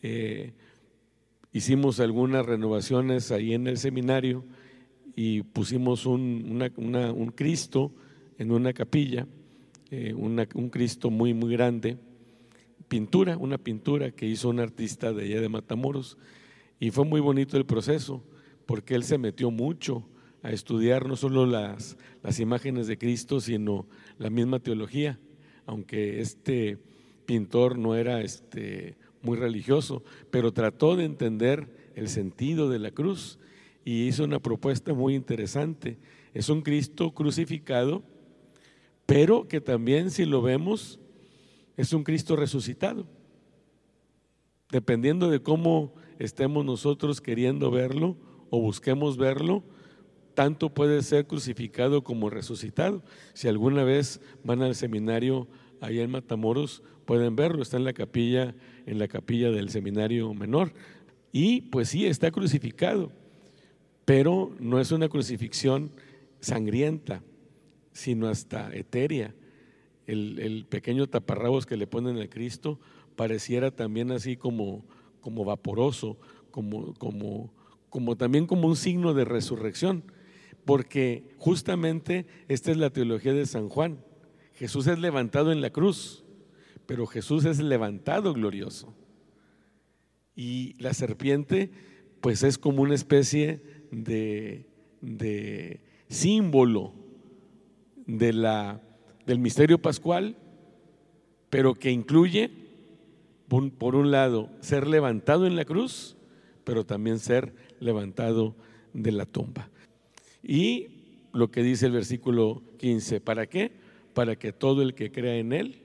eh, 0.03 0.53
hicimos 1.57 2.01
algunas 2.01 2.45
renovaciones 2.45 3.33
ahí 3.33 3.55
en 3.55 3.67
el 3.67 3.79
seminario 3.79 4.45
y 5.15 5.41
pusimos 5.43 6.05
un, 6.05 6.71
Cristo 7.35 7.93
en 8.37 8.53
una 8.53 8.75
capilla 8.75 9.27
eh, 9.91 10.13
un 10.13 10.69
Cristo 10.69 11.09
muy, 11.09 11.33
muy 11.33 11.51
grande, 11.53 11.97
pintura, 12.89 13.39
una 13.39 13.57
pintura 13.57 14.11
que 14.11 14.27
hizo 14.27 14.51
un 14.51 14.61
artista 14.61 15.15
de 15.15 15.25
allá 15.25 15.41
de 15.41 15.49
Matamoros. 15.49 16.19
Y 16.79 16.91
fue 16.91 17.07
muy 17.07 17.23
bonito 17.23 17.57
el 17.57 17.65
proceso, 17.65 18.23
porque 18.67 18.95
él 18.95 19.05
se 19.05 19.17
metió 19.17 19.51
mucho 19.51 20.07
a 20.43 20.51
estudiar 20.51 21.07
no 21.07 21.17
solo 21.17 21.47
las, 21.47 21.97
las 22.23 22.39
imágenes 22.39 22.87
de 22.87 22.99
Cristo, 22.99 23.41
sino 23.41 23.87
la 24.19 24.29
misma 24.29 24.59
teología, 24.59 25.19
aunque 25.65 26.21
este 26.21 26.77
pintor 27.25 27.79
no 27.79 27.95
era 27.95 28.21
este, 28.21 28.99
muy 29.27 29.37
religioso, 29.37 30.05
pero 30.31 30.53
trató 30.53 30.97
de 30.97 31.05
entender 31.05 31.69
el 31.97 32.09
sentido 32.09 32.71
de 32.71 32.79
la 32.79 32.93
cruz 32.93 33.39
y 33.85 34.07
hizo 34.07 34.25
una 34.25 34.41
propuesta 34.41 34.95
muy 34.95 35.15
interesante. 35.15 35.99
Es 36.33 36.49
un 36.49 36.63
Cristo 36.63 37.13
crucificado, 37.13 38.03
pero 39.05 39.49
que 39.49 39.61
también 39.61 40.11
si 40.11 40.25
lo 40.25 40.41
vemos 40.41 41.01
es 41.77 41.93
un 41.93 42.05
Cristo 42.05 42.37
resucitado. 42.37 43.07
Dependiendo 44.71 45.29
de 45.29 45.43
cómo 45.43 45.95
estemos 46.19 46.65
nosotros 46.65 47.21
queriendo 47.21 47.71
verlo 47.71 48.17
o 48.51 48.61
busquemos 48.61 49.17
verlo, 49.17 49.65
tanto 50.35 50.73
puede 50.73 51.03
ser 51.03 51.27
crucificado 51.27 52.05
como 52.05 52.31
resucitado. 52.31 53.03
Si 53.33 53.49
alguna 53.49 53.83
vez 53.83 54.21
van 54.45 54.63
al 54.63 54.75
seminario 54.75 55.49
allá 55.81 56.03
en 56.03 56.11
Matamoros, 56.11 56.83
pueden 57.05 57.37
verlo, 57.37 57.63
está 57.63 57.77
en 57.77 57.85
la 57.85 57.93
capilla, 57.93 58.55
en 58.87 58.99
la 58.99 59.09
capilla 59.09 59.51
del 59.51 59.71
seminario 59.71 60.33
menor. 60.35 60.73
Y 61.33 61.63
pues 61.63 61.89
sí, 61.89 62.07
está 62.07 62.31
crucificado, 62.31 63.13
pero 64.05 64.55
no 64.59 64.81
es 64.81 64.93
una 64.93 65.09
crucifixión 65.09 65.91
sangrienta, 66.41 67.23
sino 67.93 68.29
hasta 68.29 68.75
etérea. 68.75 69.35
El, 70.07 70.67
pequeño 70.69 71.09
taparrabos 71.09 71.67
que 71.67 71.77
le 71.77 71.87
ponen 71.87 72.19
a 72.21 72.29
Cristo 72.29 72.79
pareciera 73.17 73.71
también 73.71 74.13
así 74.13 74.37
como, 74.37 74.85
como 75.21 75.45
vaporoso, 75.45 76.17
como, 76.51 76.95
como, 76.95 77.53
como 77.89 78.17
también 78.17 78.47
como 78.47 78.69
un 78.69 78.77
signo 78.77 79.15
de 79.15 79.25
resurrección, 79.25 80.05
porque 80.65 81.25
justamente 81.39 82.27
esta 82.49 82.71
es 82.71 82.77
la 82.77 82.91
teología 82.91 83.33
de 83.33 83.47
San 83.47 83.69
Juan. 83.69 83.99
Jesús 84.57 84.87
es 84.87 84.99
levantado 84.99 85.53
en 85.53 85.61
la 85.61 85.71
cruz, 85.71 86.25
pero 86.87 87.07
Jesús 87.07 87.45
es 87.45 87.59
levantado 87.59 88.33
glorioso. 88.33 88.95
Y 90.35 90.75
la 90.83 90.95
serpiente, 90.95 91.71
pues 92.21 92.43
es 92.43 92.59
como 92.59 92.83
una 92.83 92.95
especie 92.95 93.61
de, 93.91 94.67
de 95.01 95.81
símbolo 96.09 96.95
de 98.07 98.33
la, 98.33 98.81
del 99.27 99.39
misterio 99.39 99.79
pascual, 99.79 100.37
pero 101.51 101.75
que 101.75 101.91
incluye, 101.91 102.51
por 103.49 103.95
un 103.95 104.11
lado, 104.11 104.51
ser 104.61 104.87
levantado 104.87 105.47
en 105.47 105.55
la 105.55 105.65
cruz, 105.65 106.17
pero 106.65 106.85
también 106.85 107.19
ser 107.19 107.55
levantado 107.79 108.57
de 108.93 109.13
la 109.13 109.27
tumba. 109.27 109.71
Y 110.43 110.89
lo 111.33 111.51
que 111.51 111.63
dice 111.63 111.87
el 111.87 111.93
versículo 111.93 112.63
15, 112.79 113.21
¿para 113.21 113.47
qué? 113.47 113.86
Para 114.17 114.37
que 114.37 114.51
todo 114.51 114.81
el 114.81 114.95
que 114.95 115.13
crea 115.13 115.37
en 115.37 115.53
Él 115.53 115.83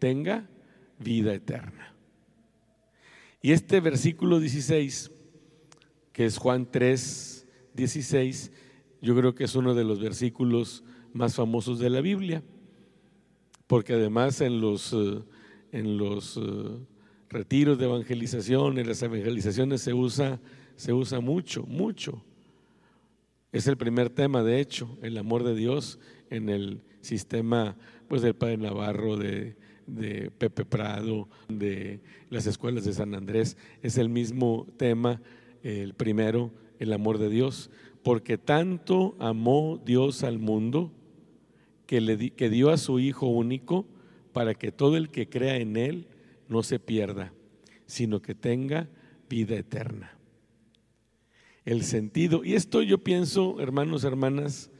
tenga 0.00 0.48
vida 0.98 1.32
eterna. 1.32 1.94
Y 3.40 3.52
este 3.52 3.78
versículo 3.78 4.40
16, 4.40 5.12
que 6.12 6.24
es 6.24 6.38
Juan 6.38 6.68
3, 6.68 7.46
16, 7.74 8.50
yo 9.00 9.14
creo 9.14 9.36
que 9.36 9.44
es 9.44 9.54
uno 9.54 9.76
de 9.76 9.84
los 9.84 10.00
versículos 10.00 10.82
más 11.12 11.36
famosos 11.36 11.78
de 11.78 11.88
la 11.88 12.00
Biblia, 12.00 12.42
porque 13.68 13.92
además 13.92 14.40
en 14.40 14.60
los, 14.60 14.92
eh, 14.92 15.22
en 15.70 15.98
los 15.98 16.36
eh, 16.36 16.40
retiros 17.28 17.78
de 17.78 17.84
evangelización, 17.84 18.78
en 18.78 18.88
las 18.88 19.00
evangelizaciones 19.02 19.82
se 19.82 19.94
usa, 19.94 20.40
se 20.74 20.92
usa 20.92 21.20
mucho, 21.20 21.62
mucho. 21.62 22.24
Es 23.52 23.68
el 23.68 23.76
primer 23.76 24.10
tema, 24.10 24.42
de 24.42 24.58
hecho, 24.58 24.98
el 25.00 25.16
amor 25.16 25.44
de 25.44 25.54
Dios 25.54 26.00
en 26.28 26.48
el 26.48 26.82
sistema 27.00 27.76
pues, 28.08 28.22
del 28.22 28.34
Padre 28.34 28.58
Navarro, 28.58 29.16
de, 29.16 29.56
de 29.86 30.30
Pepe 30.30 30.64
Prado, 30.64 31.28
de 31.48 32.00
las 32.30 32.46
escuelas 32.46 32.84
de 32.84 32.92
San 32.92 33.14
Andrés. 33.14 33.56
Es 33.82 33.98
el 33.98 34.08
mismo 34.08 34.66
tema, 34.76 35.20
el 35.62 35.94
primero, 35.94 36.52
el 36.78 36.92
amor 36.92 37.18
de 37.18 37.30
Dios, 37.30 37.70
porque 38.02 38.38
tanto 38.38 39.16
amó 39.18 39.80
Dios 39.84 40.22
al 40.22 40.38
mundo 40.38 40.92
que, 41.86 42.00
le 42.00 42.30
que 42.30 42.50
dio 42.50 42.70
a 42.70 42.76
su 42.76 43.00
Hijo 43.00 43.26
único 43.26 43.86
para 44.32 44.54
que 44.54 44.70
todo 44.70 44.96
el 44.96 45.10
que 45.10 45.28
crea 45.28 45.56
en 45.56 45.76
Él 45.76 46.06
no 46.48 46.62
se 46.62 46.78
pierda, 46.78 47.32
sino 47.86 48.22
que 48.22 48.34
tenga 48.34 48.88
vida 49.28 49.56
eterna. 49.56 50.16
El 51.64 51.82
sentido, 51.82 52.44
y 52.44 52.54
esto 52.54 52.82
yo 52.82 52.98
pienso, 52.98 53.60
hermanos, 53.60 54.04
hermanas, 54.04 54.70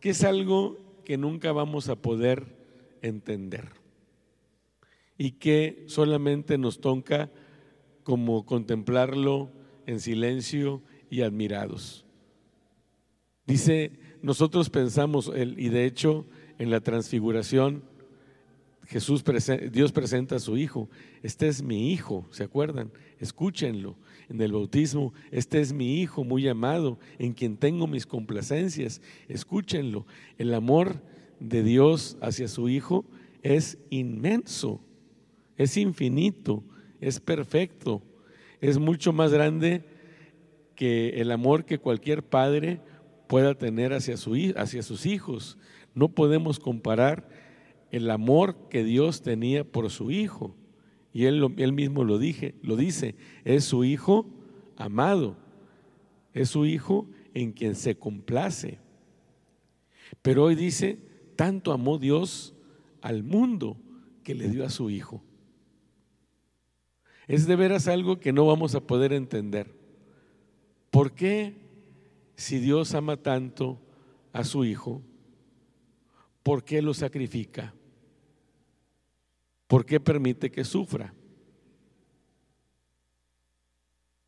que 0.00 0.10
es 0.10 0.22
algo 0.22 0.78
que 1.10 1.18
nunca 1.18 1.50
vamos 1.50 1.88
a 1.88 1.96
poder 1.96 2.54
entender 3.02 3.70
y 5.18 5.32
que 5.32 5.82
solamente 5.88 6.56
nos 6.56 6.80
toca 6.80 7.32
como 8.04 8.46
contemplarlo 8.46 9.50
en 9.86 9.98
silencio 9.98 10.82
y 11.10 11.22
admirados. 11.22 12.04
Dice, 13.44 13.90
nosotros 14.22 14.70
pensamos, 14.70 15.32
y 15.34 15.68
de 15.68 15.84
hecho 15.84 16.26
en 16.60 16.70
la 16.70 16.78
transfiguración, 16.78 17.82
Jesús, 18.90 19.24
Dios 19.72 19.92
presenta 19.92 20.36
a 20.36 20.40
su 20.40 20.58
Hijo. 20.58 20.90
Este 21.22 21.48
es 21.48 21.62
mi 21.62 21.92
Hijo, 21.92 22.26
¿se 22.30 22.44
acuerdan? 22.44 22.90
Escúchenlo. 23.18 23.96
En 24.28 24.40
el 24.42 24.52
bautismo, 24.52 25.14
este 25.30 25.60
es 25.60 25.72
mi 25.72 26.00
Hijo 26.00 26.24
muy 26.24 26.46
amado, 26.46 26.98
en 27.18 27.32
quien 27.32 27.56
tengo 27.56 27.86
mis 27.86 28.04
complacencias. 28.04 29.00
Escúchenlo. 29.28 30.06
El 30.36 30.52
amor 30.52 31.02
de 31.38 31.62
Dios 31.62 32.18
hacia 32.20 32.48
su 32.48 32.68
Hijo 32.68 33.06
es 33.42 33.78
inmenso 33.88 34.82
es 35.60 35.76
infinito, 35.76 36.64
es 37.02 37.20
perfecto, 37.20 38.00
es 38.62 38.78
mucho 38.78 39.12
más 39.12 39.30
grande 39.30 39.84
que 40.74 41.20
el 41.20 41.30
amor 41.30 41.66
que 41.66 41.76
cualquier 41.76 42.22
padre 42.22 42.80
pueda 43.26 43.54
tener 43.54 43.92
hacia, 43.92 44.16
su, 44.16 44.34
hacia 44.56 44.82
sus 44.82 45.04
hijos. 45.04 45.58
No 45.94 46.08
podemos 46.08 46.58
comparar 46.58 47.28
el 47.90 48.10
amor 48.10 48.68
que 48.68 48.84
Dios 48.84 49.22
tenía 49.22 49.64
por 49.64 49.90
su 49.90 50.10
hijo. 50.10 50.54
Y 51.12 51.24
él, 51.24 51.72
mismo 51.72 52.04
lo, 52.04 52.18
dije, 52.18 52.54
lo 52.62 52.76
dice, 52.76 53.16
es 53.44 53.64
su 53.64 53.84
hijo 53.84 54.26
amado, 54.76 55.36
es 56.32 56.50
su 56.50 56.66
hijo 56.66 57.08
en 57.34 57.52
quien 57.52 57.74
se 57.74 57.96
complace. 57.96 58.78
Pero 60.22 60.44
hoy 60.44 60.54
dice, 60.54 60.98
tanto 61.36 61.72
amó 61.72 61.98
Dios 61.98 62.54
al 63.00 63.24
mundo 63.24 63.76
que 64.22 64.34
le 64.34 64.48
dio 64.48 64.64
a 64.64 64.70
su 64.70 64.90
hijo. 64.90 65.22
Es 67.26 67.46
de 67.46 67.56
veras 67.56 67.88
algo 67.88 68.18
que 68.20 68.32
no 68.32 68.46
vamos 68.46 68.74
a 68.74 68.80
poder 68.80 69.12
entender. 69.12 69.72
¿Por 70.90 71.12
qué 71.12 71.54
si 72.34 72.58
Dios 72.58 72.94
ama 72.94 73.16
tanto 73.16 73.80
a 74.32 74.44
su 74.44 74.64
Hijo, 74.64 75.02
por 76.42 76.64
qué 76.64 76.82
lo 76.82 76.94
sacrifica? 76.94 77.74
¿Por 79.70 79.86
qué 79.86 80.00
permite 80.00 80.50
que 80.50 80.64
sufra? 80.64 81.14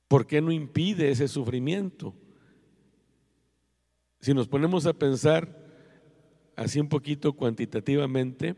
¿Por 0.07 0.25
qué 0.25 0.41
no 0.41 0.53
impide 0.53 1.11
ese 1.11 1.27
sufrimiento? 1.27 2.15
Si 4.21 4.33
nos 4.35 4.47
ponemos 4.47 4.87
a 4.87 4.93
pensar 4.93 5.67
así 6.55 6.79
un 6.79 6.89
poquito 6.89 7.33
cuantitativamente, 7.33 8.55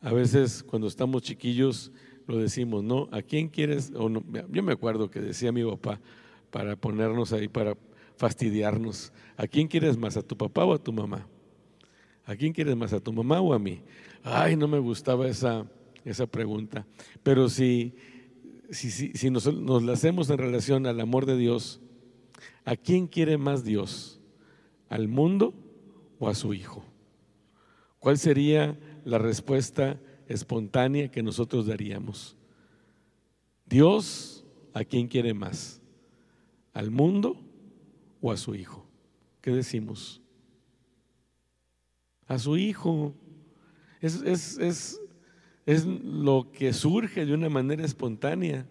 a 0.00 0.12
veces 0.12 0.62
cuando 0.62 0.86
estamos 0.86 1.22
chiquillos 1.22 1.90
lo 2.28 2.38
decimos, 2.38 2.84
¿no? 2.84 3.08
¿A 3.10 3.20
quién 3.20 3.48
quieres? 3.48 3.90
O 3.96 4.08
no, 4.08 4.22
yo 4.52 4.62
me 4.62 4.74
acuerdo 4.74 5.10
que 5.10 5.20
decía 5.20 5.50
mi 5.50 5.64
papá 5.64 6.00
para 6.52 6.76
ponernos 6.76 7.32
ahí, 7.32 7.48
para 7.48 7.76
fastidiarnos. 8.16 9.12
¿A 9.36 9.48
quién 9.48 9.66
quieres 9.66 9.98
más? 9.98 10.16
¿A 10.16 10.22
tu 10.22 10.36
papá 10.36 10.64
o 10.64 10.74
a 10.74 10.78
tu 10.78 10.92
mamá? 10.92 11.26
¿A 12.30 12.36
quién 12.36 12.52
quieres 12.52 12.76
más? 12.76 12.92
¿A 12.92 13.00
tu 13.00 13.12
mamá 13.12 13.40
o 13.40 13.52
a 13.52 13.58
mí? 13.58 13.80
Ay, 14.22 14.54
no 14.54 14.68
me 14.68 14.78
gustaba 14.78 15.26
esa, 15.26 15.66
esa 16.04 16.26
pregunta. 16.26 16.86
Pero 17.22 17.48
si, 17.48 17.94
si, 18.70 18.90
si, 18.90 19.12
si 19.14 19.30
nos, 19.30 19.52
nos 19.52 19.82
la 19.82 19.94
hacemos 19.94 20.30
en 20.30 20.38
relación 20.38 20.86
al 20.86 21.00
amor 21.00 21.26
de 21.26 21.36
Dios, 21.36 21.80
¿a 22.64 22.76
quién 22.76 23.08
quiere 23.08 23.38
más 23.38 23.64
Dios? 23.64 24.20
¿Al 24.88 25.08
mundo 25.08 25.54
o 26.20 26.28
a 26.28 26.34
su 26.34 26.54
Hijo? 26.54 26.84
¿Cuál 27.98 28.18
sería 28.18 28.78
la 29.04 29.18
respuesta 29.18 29.98
espontánea 30.30 31.10
que 31.10 31.24
nosotros 31.24 31.66
daríamos. 31.66 32.36
Dios, 33.66 34.44
¿a 34.72 34.84
quién 34.84 35.08
quiere 35.08 35.34
más? 35.34 35.82
¿Al 36.72 36.90
mundo 36.90 37.36
o 38.20 38.30
a 38.30 38.36
su 38.36 38.54
hijo? 38.54 38.86
¿Qué 39.40 39.50
decimos? 39.50 40.22
A 42.30 42.38
su 42.38 42.56
hijo. 42.56 43.12
Es, 44.00 44.22
es, 45.66 45.88
lo 46.04 46.52
que 46.52 46.72
surge 46.72 47.26
de 47.26 47.34
una 47.34 47.48
manera 47.48 47.84
espontánea. 47.84 48.68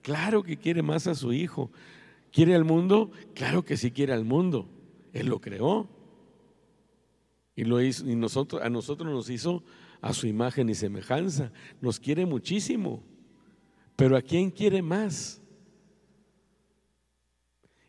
Claro 0.00 0.42
que 0.42 0.56
quiere 0.56 0.80
más 0.80 1.06
a 1.06 1.14
su 1.14 1.34
hijo. 1.34 1.70
¿Quiere 2.32 2.54
al 2.54 2.64
mundo? 2.64 3.10
Claro 3.34 3.66
que 3.66 3.76
sí 3.76 3.90
quiere 3.90 4.14
al 4.14 4.24
mundo. 4.24 4.66
Él 5.12 5.26
lo 5.26 5.42
creó. 5.42 5.90
Y, 7.54 7.64
lo 7.64 7.82
hizo, 7.82 8.08
y 8.08 8.16
nosotros, 8.16 8.62
a 8.62 8.70
nosotros 8.70 9.12
nos 9.12 9.28
hizo 9.28 9.62
a 10.00 10.14
su 10.14 10.26
imagen 10.26 10.70
y 10.70 10.74
semejanza. 10.74 11.52
Nos 11.82 12.00
quiere 12.00 12.24
muchísimo. 12.24 13.02
Pero 13.94 14.16
¿a 14.16 14.22
quién 14.22 14.50
quiere 14.50 14.80
más? 14.80 15.42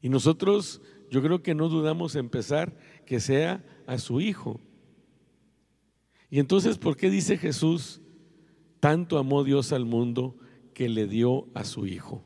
Y 0.01 0.09
nosotros, 0.09 0.81
yo 1.09 1.21
creo 1.21 1.41
que 1.41 1.55
no 1.55 1.69
dudamos 1.69 2.17
empezar 2.17 2.77
que 3.05 3.21
sea 3.21 3.63
a 3.87 3.97
su 3.97 4.19
Hijo. 4.19 4.59
Y 6.33 6.39
entonces, 6.39 6.79
¿por 6.79 6.97
qué 6.97 7.11
dice 7.11 7.37
Jesús, 7.37 8.01
tanto 8.79 9.19
amó 9.19 9.43
Dios 9.43 9.71
al 9.71 9.85
mundo 9.85 10.35
que 10.73 10.89
le 10.89 11.05
dio 11.05 11.45
a 11.53 11.63
su 11.63 11.85
Hijo? 11.85 12.23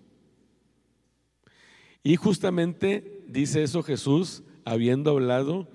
Y 2.03 2.15
justamente 2.15 3.25
dice 3.27 3.63
eso 3.63 3.83
Jesús 3.83 4.43
habiendo 4.63 5.11
hablado 5.11 5.67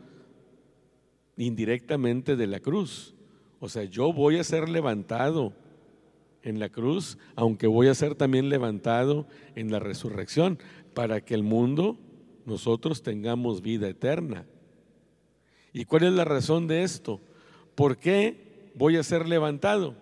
indirectamente 1.36 2.34
de 2.34 2.46
la 2.46 2.60
cruz. 2.60 3.14
O 3.60 3.68
sea, 3.68 3.84
yo 3.84 4.14
voy 4.14 4.38
a 4.38 4.44
ser 4.44 4.70
levantado 4.70 5.52
en 6.42 6.58
la 6.58 6.70
cruz, 6.70 7.18
aunque 7.36 7.66
voy 7.66 7.88
a 7.88 7.94
ser 7.94 8.14
también 8.14 8.48
levantado 8.48 9.26
en 9.56 9.70
la 9.70 9.78
resurrección 9.78 10.58
para 10.94 11.20
que 11.22 11.34
el 11.34 11.42
mundo, 11.42 11.98
nosotros 12.46 13.02
tengamos 13.02 13.60
vida 13.60 13.90
eterna. 13.90 14.46
¿Y 15.74 15.84
cuál 15.84 16.04
es 16.04 16.12
la 16.14 16.24
razón 16.24 16.66
de 16.66 16.82
esto? 16.82 17.20
¿Por 17.74 17.96
qué 17.96 18.72
voy 18.74 18.96
a 18.96 19.02
ser 19.02 19.28
levantado? 19.28 19.94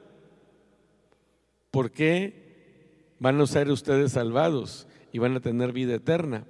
¿Por 1.70 1.92
qué 1.92 3.14
van 3.18 3.40
a 3.40 3.46
ser 3.46 3.70
ustedes 3.70 4.12
salvados 4.12 4.86
y 5.12 5.18
van 5.18 5.36
a 5.36 5.40
tener 5.40 5.72
vida 5.72 5.94
eterna? 5.94 6.46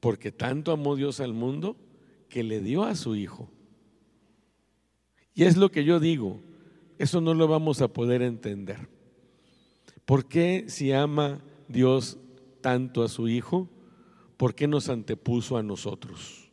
Porque 0.00 0.32
tanto 0.32 0.72
amó 0.72 0.96
Dios 0.96 1.20
al 1.20 1.32
mundo 1.32 1.76
que 2.28 2.42
le 2.42 2.60
dio 2.60 2.84
a 2.84 2.96
su 2.96 3.14
Hijo. 3.14 3.48
Y 5.34 5.44
es 5.44 5.56
lo 5.56 5.70
que 5.70 5.84
yo 5.84 6.00
digo, 6.00 6.40
eso 6.98 7.20
no 7.20 7.34
lo 7.34 7.48
vamos 7.48 7.80
a 7.80 7.88
poder 7.88 8.22
entender. 8.22 8.88
¿Por 10.04 10.26
qué 10.26 10.64
si 10.68 10.92
ama 10.92 11.40
Dios 11.68 12.18
tanto 12.60 13.02
a 13.02 13.08
su 13.08 13.28
Hijo, 13.28 13.68
¿por 14.36 14.54
qué 14.54 14.66
nos 14.66 14.88
antepuso 14.88 15.56
a 15.56 15.62
nosotros? 15.62 16.43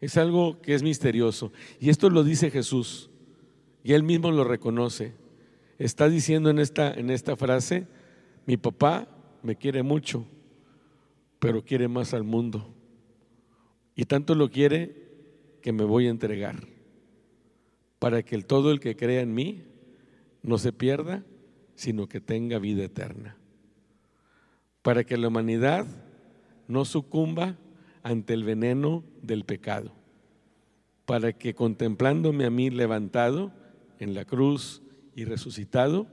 Es 0.00 0.16
algo 0.16 0.60
que 0.60 0.74
es 0.74 0.82
misterioso. 0.82 1.52
Y 1.80 1.90
esto 1.90 2.10
lo 2.10 2.24
dice 2.24 2.50
Jesús. 2.50 3.10
Y 3.82 3.92
él 3.92 4.02
mismo 4.02 4.30
lo 4.30 4.44
reconoce. 4.44 5.14
Está 5.78 6.08
diciendo 6.08 6.50
en 6.50 6.58
esta, 6.58 6.92
en 6.92 7.10
esta 7.10 7.36
frase, 7.36 7.86
mi 8.46 8.56
papá 8.56 9.08
me 9.42 9.56
quiere 9.56 9.82
mucho, 9.82 10.26
pero 11.38 11.64
quiere 11.64 11.88
más 11.88 12.14
al 12.14 12.24
mundo. 12.24 12.74
Y 13.94 14.04
tanto 14.04 14.34
lo 14.34 14.50
quiere 14.50 15.08
que 15.62 15.72
me 15.72 15.84
voy 15.84 16.06
a 16.06 16.10
entregar 16.10 16.66
para 17.98 18.22
que 18.22 18.40
todo 18.42 18.70
el 18.70 18.80
que 18.80 18.96
crea 18.96 19.20
en 19.20 19.34
mí 19.34 19.64
no 20.42 20.58
se 20.58 20.72
pierda, 20.72 21.24
sino 21.74 22.08
que 22.08 22.20
tenga 22.20 22.58
vida 22.58 22.84
eterna. 22.84 23.36
Para 24.82 25.04
que 25.04 25.16
la 25.16 25.28
humanidad 25.28 25.86
no 26.68 26.84
sucumba 26.84 27.56
ante 28.08 28.32
el 28.32 28.42
veneno 28.42 29.04
del 29.20 29.44
pecado. 29.44 29.92
Para 31.04 31.34
que 31.34 31.54
contemplándome 31.54 32.46
a 32.46 32.50
mí 32.50 32.70
levantado 32.70 33.52
en 33.98 34.14
la 34.14 34.24
cruz 34.24 34.82
y 35.14 35.26
resucitado, 35.26 36.06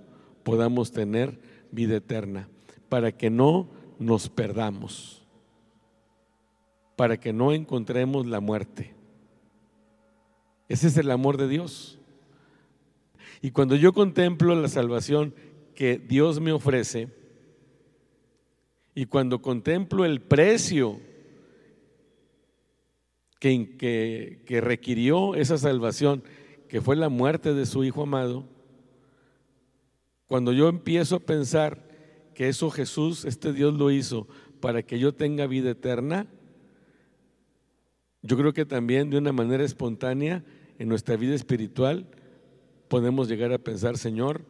podamos 0.43 0.91
tener 0.91 1.39
vida 1.71 1.95
eterna. 1.95 2.49
Para 2.89 3.13
que 3.13 3.29
no 3.29 3.69
nos 3.97 4.27
perdamos. 4.27 5.25
Para 6.97 7.17
que 7.17 7.31
no 7.31 7.53
encontremos 7.53 8.25
la 8.25 8.41
muerte. 8.41 8.93
Ese 10.67 10.87
es 10.87 10.97
el 10.97 11.11
amor 11.11 11.37
de 11.37 11.47
Dios. 11.47 11.97
Y 13.41 13.51
cuando 13.51 13.75
yo 13.77 13.93
contemplo 13.93 14.53
la 14.53 14.67
salvación 14.67 15.33
que 15.75 15.97
Dios 15.97 16.41
me 16.41 16.51
ofrece 16.51 17.09
y 18.93 19.05
cuando 19.05 19.41
contemplo 19.41 20.03
el 20.05 20.21
precio 20.21 20.99
que, 23.39 24.41
que, 24.45 24.61
requirió 24.61 25.35
esa 25.35 25.57
salvación, 25.57 26.23
que 26.67 26.81
fue 26.81 26.95
la 26.95 27.09
muerte 27.09 27.53
de 27.53 27.65
su 27.65 27.83
Hijo 27.83 28.03
amado, 28.03 28.47
cuando 30.27 30.53
yo 30.53 30.67
empiezo 30.67 31.17
a 31.17 31.19
pensar 31.19 31.87
que 32.33 32.49
eso 32.49 32.71
Jesús, 32.71 33.25
este 33.25 33.53
Dios 33.53 33.73
lo 33.73 33.91
hizo 33.91 34.27
para 34.59 34.83
que 34.83 34.97
yo 34.97 35.13
tenga 35.13 35.47
vida 35.47 35.71
eterna, 35.71 36.27
yo 38.21 38.37
creo 38.37 38.53
que 38.53 38.65
también 38.65 39.11
de 39.11 39.17
una 39.19 39.31
manera 39.31 39.63
espontánea 39.63 40.43
en 40.79 40.89
nuestra 40.89 41.15
vida 41.15 41.35
espiritual 41.35 42.07
podemos 42.87 43.27
llegar 43.27 43.53
a 43.53 43.59
pensar, 43.59 43.97
Señor, 43.97 44.43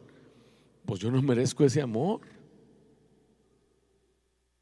pues 0.86 1.00
yo 1.00 1.10
no 1.10 1.20
merezco 1.20 1.64
ese 1.64 1.82
amor. 1.82 2.20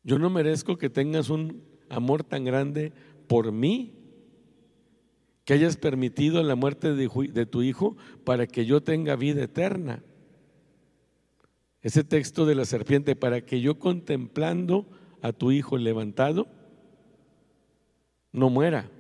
Yo 0.03 0.19
no 0.19 0.31
merezco 0.31 0.77
que 0.77 0.91
tengas 0.91 1.31
un 1.31 1.63
amor 1.89 2.25
tan 2.25 2.45
grande 2.45 2.93
por 3.27 3.53
mí, 3.53 3.93
que 5.45 5.53
hayas 5.53 5.77
permitido 5.77 6.43
la 6.43 6.55
muerte 6.55 6.95
de, 6.95 7.47
tu 7.47 7.63
hijo 7.63 7.97
para 8.25 8.47
que 8.47 8.65
yo 8.65 8.83
tenga 8.83 9.15
vida 9.15 9.43
eterna. 9.43 10.03
Ese 11.83 12.03
texto 12.03 12.47
de 12.47 12.55
la 12.55 12.65
serpiente, 12.65 13.15
para 13.15 13.43
que 13.43 13.61
yo 13.61 13.79
contemplando 13.79 14.87
a 15.21 15.33
tu 15.33 15.53
hijo 15.53 15.77
levantado, 15.77 16.49
no 18.33 18.49
muera, 18.49 18.91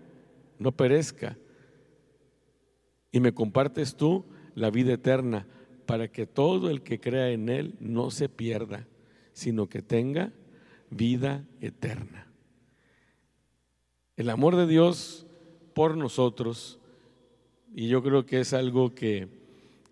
no 0.59 0.72
perezca. 0.72 1.38
Y 3.11 3.20
me 3.20 3.33
compartes 3.33 3.96
tú 3.96 4.26
la 4.54 4.70
vida 4.70 4.92
eterna 4.92 5.46
para 5.87 6.09
que 6.09 6.26
todo 6.26 6.68
el 6.68 6.83
que 6.83 7.00
crea 7.00 7.30
en 7.30 7.48
Él 7.48 7.74
no 7.80 8.11
se 8.11 8.28
pierda, 8.28 8.87
sino 9.33 9.68
que 9.68 9.80
tenga 9.80 10.33
vida 10.90 11.46
eterna. 11.61 12.28
El 14.16 14.28
amor 14.28 14.57
de 14.57 14.66
Dios 14.66 15.26
por 15.75 15.97
nosotros, 15.97 16.79
y 17.75 17.89
yo 17.89 18.03
creo 18.03 18.25
que 18.25 18.41
es 18.41 18.53
algo 18.53 18.95
que, 18.95 19.29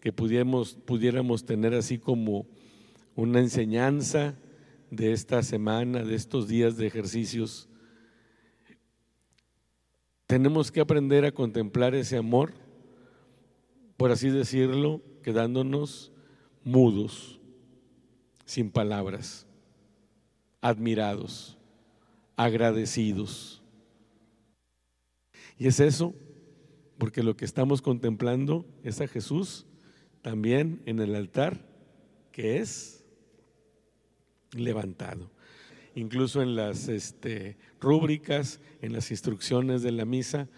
que 0.00 0.12
pudiéramos, 0.12 0.74
pudiéramos 0.74 1.44
tener 1.44 1.74
así 1.74 1.98
como 1.98 2.46
una 3.16 3.40
enseñanza 3.40 4.34
de 4.90 5.12
esta 5.12 5.42
semana, 5.42 6.04
de 6.04 6.14
estos 6.14 6.48
días 6.48 6.76
de 6.76 6.86
ejercicios. 6.86 7.68
Tenemos 10.26 10.70
que 10.70 10.80
aprender 10.80 11.24
a 11.24 11.32
contemplar 11.32 11.94
ese 11.94 12.16
amor, 12.16 12.52
por 13.96 14.10
así 14.10 14.30
decirlo, 14.30 15.00
quedándonos 15.22 16.12
mudos, 16.64 17.40
sin 18.44 18.70
palabras, 18.70 19.46
admirados, 20.60 21.56
agradecidos. 22.36 23.61
Y 25.58 25.66
es 25.66 25.80
eso, 25.80 26.14
porque 26.98 27.22
lo 27.22 27.36
que 27.36 27.44
estamos 27.44 27.82
contemplando 27.82 28.66
es 28.82 29.00
a 29.00 29.08
Jesús 29.08 29.66
también 30.22 30.82
en 30.86 31.00
el 31.00 31.14
altar, 31.14 31.66
que 32.30 32.58
es 32.58 33.04
levantado. 34.52 35.30
Incluso 35.94 36.42
en 36.42 36.54
las 36.54 36.88
este, 36.88 37.58
rúbricas, 37.80 38.60
en 38.80 38.92
las 38.92 39.10
instrucciones 39.10 39.82
de 39.82 39.92
la 39.92 40.04
misa, 40.04 40.48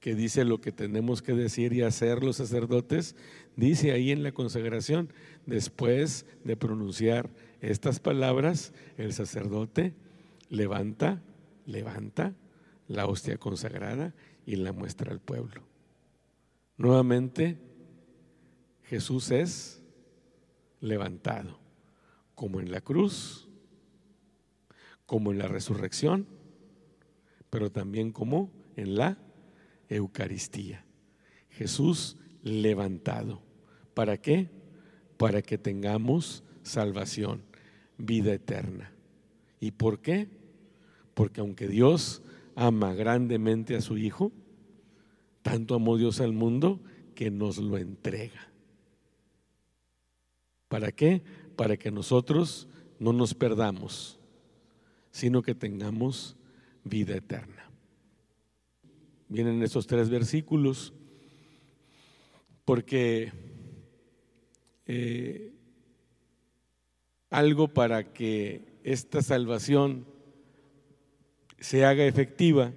que 0.00 0.14
dice 0.14 0.44
lo 0.44 0.60
que 0.60 0.70
tenemos 0.70 1.22
que 1.22 1.32
decir 1.32 1.72
y 1.72 1.80
hacer 1.80 2.22
los 2.22 2.36
sacerdotes, 2.36 3.16
dice 3.56 3.92
ahí 3.92 4.10
en 4.10 4.22
la 4.22 4.32
consagración, 4.32 5.08
después 5.46 6.26
de 6.44 6.56
pronunciar 6.56 7.30
estas 7.62 8.00
palabras, 8.00 8.74
el 8.98 9.14
sacerdote 9.14 9.94
levanta, 10.50 11.22
levanta 11.64 12.34
la 12.88 13.06
hostia 13.06 13.38
consagrada 13.38 14.14
y 14.46 14.56
la 14.56 14.72
muestra 14.72 15.12
al 15.12 15.20
pueblo. 15.20 15.62
Nuevamente, 16.76 17.58
Jesús 18.82 19.30
es 19.30 19.82
levantado, 20.80 21.58
como 22.34 22.60
en 22.60 22.70
la 22.70 22.80
cruz, 22.80 23.48
como 25.06 25.32
en 25.32 25.38
la 25.38 25.48
resurrección, 25.48 26.26
pero 27.50 27.70
también 27.70 28.12
como 28.12 28.50
en 28.76 28.96
la 28.96 29.18
Eucaristía. 29.88 30.84
Jesús 31.50 32.16
levantado. 32.42 33.40
¿Para 33.94 34.20
qué? 34.20 34.50
Para 35.16 35.40
que 35.40 35.56
tengamos 35.56 36.42
salvación, 36.62 37.42
vida 37.96 38.32
eterna. 38.32 38.92
¿Y 39.60 39.70
por 39.70 40.00
qué? 40.00 40.28
Porque 41.14 41.40
aunque 41.40 41.68
Dios 41.68 42.22
ama 42.54 42.94
grandemente 42.94 43.76
a 43.76 43.80
su 43.80 43.96
Hijo, 43.96 44.32
Tanto 45.44 45.74
amó 45.74 45.98
Dios 45.98 46.22
al 46.22 46.32
mundo 46.32 46.80
que 47.14 47.30
nos 47.30 47.58
lo 47.58 47.76
entrega. 47.76 48.50
¿Para 50.68 50.90
qué? 50.90 51.22
Para 51.54 51.76
que 51.76 51.90
nosotros 51.90 52.66
no 52.98 53.12
nos 53.12 53.34
perdamos, 53.34 54.18
sino 55.10 55.42
que 55.42 55.54
tengamos 55.54 56.38
vida 56.82 57.14
eterna. 57.14 57.70
Vienen 59.28 59.62
esos 59.62 59.86
tres 59.86 60.08
versículos 60.08 60.94
porque 62.64 63.30
eh, 64.86 65.52
algo 67.28 67.68
para 67.68 68.14
que 68.14 68.78
esta 68.82 69.20
salvación 69.20 70.06
se 71.64 71.86
haga 71.86 72.04
efectiva, 72.04 72.74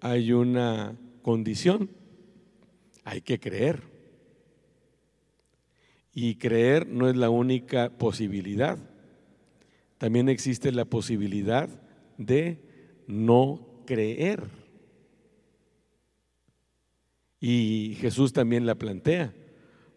hay 0.00 0.30
una 0.30 0.96
condición, 1.22 1.90
hay 3.02 3.20
que 3.20 3.40
creer. 3.40 3.82
Y 6.14 6.36
creer 6.36 6.86
no 6.86 7.08
es 7.08 7.16
la 7.16 7.30
única 7.30 7.90
posibilidad. 7.90 8.78
También 9.98 10.28
existe 10.28 10.70
la 10.70 10.84
posibilidad 10.84 11.68
de 12.16 12.60
no 13.08 13.66
creer. 13.86 14.44
Y 17.40 17.96
Jesús 17.98 18.32
también 18.32 18.66
la 18.66 18.76
plantea, 18.76 19.34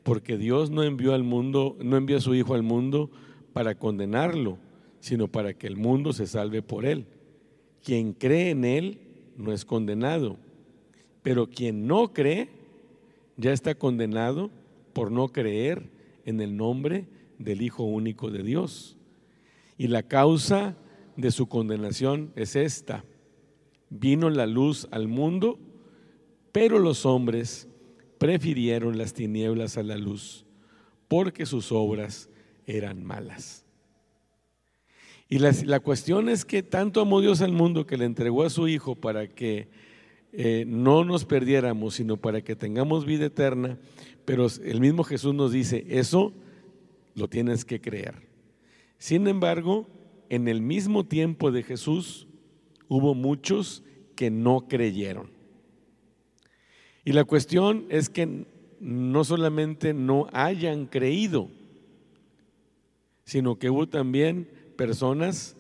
porque 0.02 0.40
Dios 0.40 0.72
no 0.72 0.82
envió 0.82 1.14
al 1.14 1.24
mundo, 1.24 1.78
no 1.80 1.96
envió 1.96 2.18
a 2.18 2.22
su 2.22 2.34
hijo 2.34 2.56
al 2.56 2.64
mundo 2.64 3.12
para 3.54 3.78
condenarlo, 3.78 4.58
sino 5.00 5.28
para 5.28 5.54
que 5.54 5.68
el 5.68 5.78
mundo 5.78 6.12
se 6.12 6.26
salve 6.26 6.64
por 6.64 6.88
él. 6.88 7.06
Quien 7.84 8.14
cree 8.14 8.52
en 8.52 8.66
él 8.66 9.00
no 9.38 9.52
es 9.52 9.66
condenado, 9.66 10.38
pero 11.22 11.50
quien 11.50 11.86
no 11.86 12.14
cree 12.14 12.50
ya 13.38 13.52
está 13.52 13.76
condenado 13.76 14.52
por 14.94 15.12
no 15.12 15.30
creer 15.30 15.90
en 16.26 16.40
el 16.40 16.56
nombre 16.56 17.08
del 17.40 17.62
Hijo 17.62 17.84
único 17.84 18.32
de 18.32 18.44
Dios. 18.44 18.98
Y 19.78 19.88
la 19.88 20.04
causa 20.04 20.78
de 21.18 21.32
su 21.32 21.48
condenación 21.48 22.32
es 22.36 22.56
esta. 22.56 23.04
Vino 23.90 24.30
la 24.30 24.46
luz 24.48 24.88
al 24.92 25.08
mundo, 25.08 25.60
pero 26.52 26.80
los 26.80 27.06
hombres 27.06 27.68
prefirieron 28.18 28.98
las 28.98 29.14
tinieblas 29.14 29.78
a 29.78 29.84
la 29.84 29.98
luz, 29.98 30.46
porque 31.08 31.46
sus 31.46 31.72
obras 31.72 32.30
eran 32.66 33.04
malas. 33.04 33.63
Y 35.30 35.40
la, 35.40 35.80
cuestión 35.80 36.30
es 36.30 36.46
que 36.46 36.62
tanto 36.62 37.02
amó 37.02 37.22
Dios 37.22 37.42
al 37.42 37.54
mundo 37.54 37.88
que 37.88 37.98
le 37.98 38.06
entregó 38.06 38.44
a 38.44 38.50
su 38.50 38.68
Hijo 38.68 38.96
para 38.96 39.28
que 39.28 39.68
eh, 40.32 40.66
no 40.68 41.04
nos 41.04 41.26
perdiéramos, 41.26 41.96
sino 41.96 42.18
para 42.18 42.42
que 42.42 42.56
tengamos 42.56 43.06
vida 43.06 43.26
eterna. 43.26 43.80
Pero 44.26 44.48
el 44.64 44.80
mismo 44.80 45.04
Jesús 45.04 45.34
nos 45.34 45.52
dice, 45.52 45.86
eso 45.90 46.34
lo 47.16 47.28
tienes 47.28 47.66
que 47.66 47.82
creer. 47.82 48.28
Sin 48.98 49.28
embargo, 49.28 49.88
en 50.30 50.48
el 50.48 50.62
mismo 50.62 51.06
tiempo 51.06 51.52
de 51.52 51.64
Jesús 51.64 52.28
hubo 52.88 53.16
muchos 53.16 53.84
que 54.16 54.30
no 54.30 54.68
creyeron. 54.68 55.32
Y 57.06 57.12
la 57.14 57.24
cuestión 57.24 57.86
es 57.90 58.10
que 58.10 58.46
no 58.80 59.24
solamente 59.24 59.94
no 59.94 60.28
hayan 60.32 60.86
creído, 60.86 61.50
sino 63.26 63.58
que 63.58 63.70
hubo 63.70 63.88
también 63.88 64.48
personas 64.76 65.56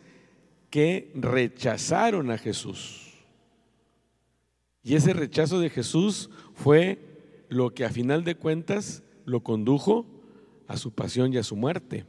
que 0.69 1.12
rechazaron 1.15 2.32
a 2.32 2.38
Jesús. 2.38 3.13
Y 4.84 4.95
ese 4.95 5.13
rechazo 5.13 5.60
de 5.60 5.69
Jesús 5.69 6.30
fue 6.54 6.99
lo 7.49 7.73
que 7.73 7.86
a 7.86 7.89
final 7.89 8.23
de 8.23 8.36
cuentas 8.36 9.04
lo 9.26 9.41
condujo 9.41 10.06
a 10.67 10.78
su 10.78 10.91
pasión 10.91 11.34
y 11.34 11.38
a 11.38 11.43
su 11.43 11.56
muerte. 11.56 12.06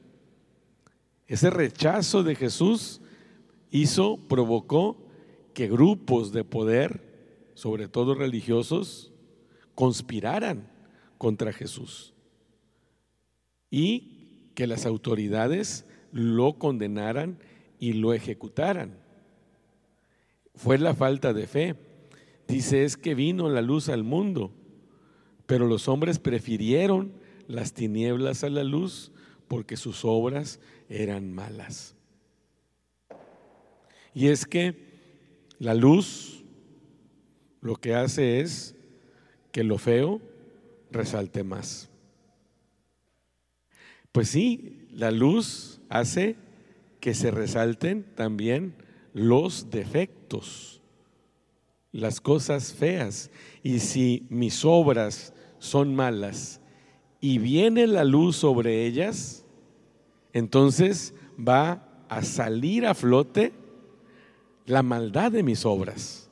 Ese 1.26 1.50
rechazo 1.50 2.22
de 2.22 2.34
Jesús 2.34 3.00
hizo, 3.70 4.18
provocó 4.28 4.96
que 5.52 5.68
grupos 5.68 6.32
de 6.32 6.44
poder, 6.44 7.52
sobre 7.54 7.88
todo 7.88 8.14
religiosos, 8.14 9.12
conspiraran 9.74 10.68
contra 11.18 11.52
Jesús 11.52 12.12
y 13.70 14.50
que 14.54 14.66
las 14.66 14.86
autoridades 14.86 15.84
lo 16.14 16.58
condenaran 16.58 17.38
y 17.80 17.94
lo 17.94 18.14
ejecutaran. 18.14 18.96
Fue 20.54 20.78
la 20.78 20.94
falta 20.94 21.32
de 21.32 21.48
fe. 21.48 21.74
Dice, 22.46 22.84
es 22.84 22.96
que 22.96 23.16
vino 23.16 23.50
la 23.50 23.62
luz 23.62 23.88
al 23.88 24.04
mundo, 24.04 24.52
pero 25.46 25.66
los 25.66 25.88
hombres 25.88 26.20
prefirieron 26.20 27.12
las 27.48 27.74
tinieblas 27.74 28.44
a 28.44 28.48
la 28.48 28.62
luz 28.62 29.10
porque 29.48 29.76
sus 29.76 30.04
obras 30.04 30.60
eran 30.88 31.32
malas. 31.32 31.96
Y 34.14 34.28
es 34.28 34.46
que 34.46 34.76
la 35.58 35.74
luz 35.74 36.44
lo 37.60 37.74
que 37.74 37.96
hace 37.96 38.40
es 38.40 38.76
que 39.50 39.64
lo 39.64 39.78
feo 39.78 40.20
resalte 40.92 41.42
más. 41.42 41.88
Pues 44.12 44.28
sí, 44.28 44.86
la 44.92 45.10
luz 45.10 45.73
hace 45.94 46.36
que 46.98 47.14
se 47.14 47.30
resalten 47.30 48.04
también 48.16 48.74
los 49.12 49.70
defectos, 49.70 50.82
las 51.92 52.20
cosas 52.20 52.72
feas. 52.72 53.30
Y 53.62 53.78
si 53.78 54.26
mis 54.28 54.64
obras 54.64 55.32
son 55.58 55.94
malas 55.94 56.60
y 57.20 57.38
viene 57.38 57.86
la 57.86 58.02
luz 58.02 58.36
sobre 58.36 58.84
ellas, 58.84 59.44
entonces 60.32 61.14
va 61.38 62.04
a 62.08 62.22
salir 62.22 62.86
a 62.86 62.94
flote 62.94 63.52
la 64.66 64.82
maldad 64.82 65.30
de 65.30 65.44
mis 65.44 65.64
obras. 65.64 66.28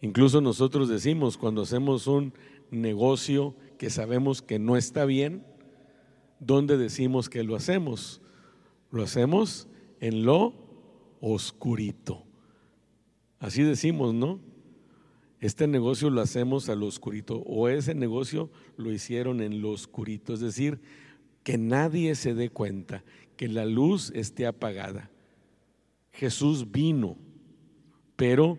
Incluso 0.00 0.40
nosotros 0.40 0.88
decimos 0.88 1.36
cuando 1.36 1.62
hacemos 1.62 2.06
un 2.06 2.32
negocio 2.70 3.54
que 3.76 3.90
sabemos 3.90 4.40
que 4.40 4.58
no 4.58 4.78
está 4.78 5.04
bien, 5.04 5.44
¿dónde 6.44 6.76
decimos 6.76 7.28
que 7.28 7.44
lo 7.44 7.56
hacemos? 7.56 8.20
Lo 8.90 9.02
hacemos 9.02 9.68
en 10.00 10.24
lo 10.24 10.54
oscurito. 11.20 12.24
Así 13.38 13.62
decimos, 13.62 14.12
¿no? 14.12 14.40
Este 15.40 15.66
negocio 15.66 16.10
lo 16.10 16.20
hacemos 16.20 16.68
a 16.68 16.74
lo 16.74 16.86
oscurito 16.86 17.42
o 17.46 17.68
ese 17.68 17.94
negocio 17.94 18.50
lo 18.76 18.92
hicieron 18.92 19.40
en 19.40 19.60
lo 19.60 19.70
oscurito, 19.70 20.34
es 20.34 20.40
decir, 20.40 20.80
que 21.42 21.58
nadie 21.58 22.14
se 22.14 22.34
dé 22.34 22.50
cuenta, 22.50 23.02
que 23.36 23.48
la 23.48 23.64
luz 23.64 24.12
esté 24.14 24.46
apagada. 24.46 25.10
Jesús 26.12 26.70
vino, 26.70 27.16
pero 28.14 28.58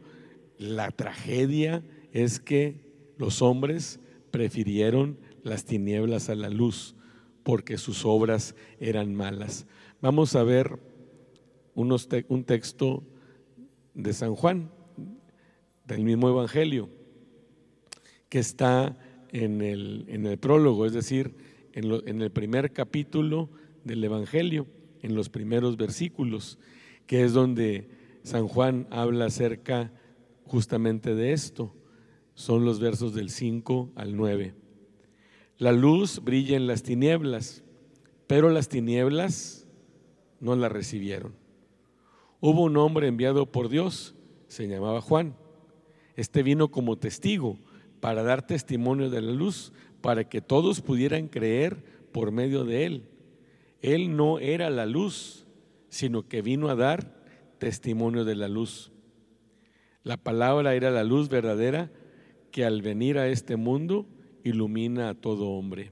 la 0.57 0.91
tragedia 0.91 1.83
es 2.11 2.39
que 2.39 2.81
los 3.17 3.41
hombres 3.41 3.99
prefirieron 4.31 5.17
las 5.43 5.63
tinieblas 5.63 6.29
a 6.29 6.35
la 6.35 6.49
luz 6.49 6.95
porque 7.43 7.77
sus 7.77 8.05
obras 8.05 8.55
eran 8.79 9.13
malas. 9.13 9.67
Vamos 10.01 10.35
a 10.35 10.43
ver 10.43 10.79
un 11.75 12.43
texto 12.45 13.03
de 13.93 14.13
San 14.13 14.35
Juan, 14.35 14.71
del 15.85 16.03
mismo 16.03 16.29
Evangelio, 16.29 16.89
que 18.29 18.39
está 18.39 18.97
en 19.31 19.61
el, 19.61 20.37
prólogo, 20.39 20.85
es 20.85 20.93
decir, 20.93 21.35
en, 21.73 21.91
en 22.07 22.21
el 22.21 22.31
primer 22.31 22.71
capítulo 22.71 23.49
del 23.83 24.03
Evangelio, 24.03 24.67
en 25.01 25.15
los 25.15 25.29
primeros 25.29 25.77
versículos, 25.77 26.59
que 27.07 27.23
es 27.23 27.33
donde 27.33 27.89
San 28.23 28.47
Juan 28.47 28.87
habla 28.89 29.25
acerca 29.25 29.91
justamente 30.45 31.15
de 31.15 31.33
esto. 31.33 31.75
Son 32.35 32.65
los 32.65 32.79
versos 32.79 33.13
del 33.13 33.29
5 33.29 33.91
al 33.95 34.15
9. 34.15 34.62
La 35.57 35.71
luz 35.71 36.23
brilla 36.23 36.55
en 36.55 36.67
las 36.67 36.83
tinieblas, 36.83 37.63
pero 38.27 38.49
las 38.49 38.69
tinieblas 38.69 39.67
no 40.39 40.55
la 40.55 40.69
recibieron. 40.69 41.33
Hubo 42.39 42.63
un 42.63 42.75
hombre 42.77 43.07
enviado 43.07 43.45
por 43.45 43.69
Dios, 43.69 44.15
se 44.47 44.67
llamaba 44.67 45.01
Juan. 45.01 45.35
Este 46.15 46.43
vino 46.43 46.69
como 46.69 46.97
testigo 46.97 47.57
para 47.99 48.23
dar 48.23 48.45
testimonio 48.45 49.09
de 49.09 49.21
la 49.21 49.31
luz, 49.31 49.71
para 50.01 50.27
que 50.27 50.41
todos 50.41 50.81
pudieran 50.81 51.27
creer 51.27 51.83
por 52.11 52.31
medio 52.31 52.65
de 52.65 52.85
él. 52.85 53.03
Él 53.81 54.15
no 54.17 54.39
era 54.39 54.69
la 54.69 54.85
luz, 54.85 55.45
sino 55.89 56.27
que 56.27 56.41
vino 56.41 56.69
a 56.69 56.75
dar 56.75 57.23
testimonio 57.59 58.25
de 58.25 58.35
la 58.35 58.47
luz. 58.47 58.91
La 60.03 60.17
palabra 60.17 60.75
era 60.75 60.91
la 60.91 61.03
luz 61.03 61.29
verdadera 61.29 61.91
que 62.51 62.65
al 62.65 62.81
venir 62.81 63.17
a 63.17 63.27
este 63.27 63.55
mundo 63.55 64.05
ilumina 64.43 65.09
a 65.09 65.13
todo 65.13 65.49
hombre. 65.49 65.91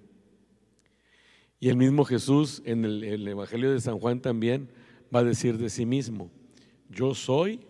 Y 1.60 1.70
el 1.70 1.78
mismo 1.78 2.06
Jesús 2.06 2.62
en 2.66 2.86
el, 2.86 3.28
Evangelio 3.28 3.72
de 3.72 3.80
San 3.80 4.00
Juan 4.00 4.20
también 4.20 4.70
va 5.14 5.20
a 5.20 5.24
decir 5.24 5.58
de 5.58 5.70
sí 5.70 5.86
mismo, 5.86 6.32
yo 6.90 7.14
soy 7.14 7.62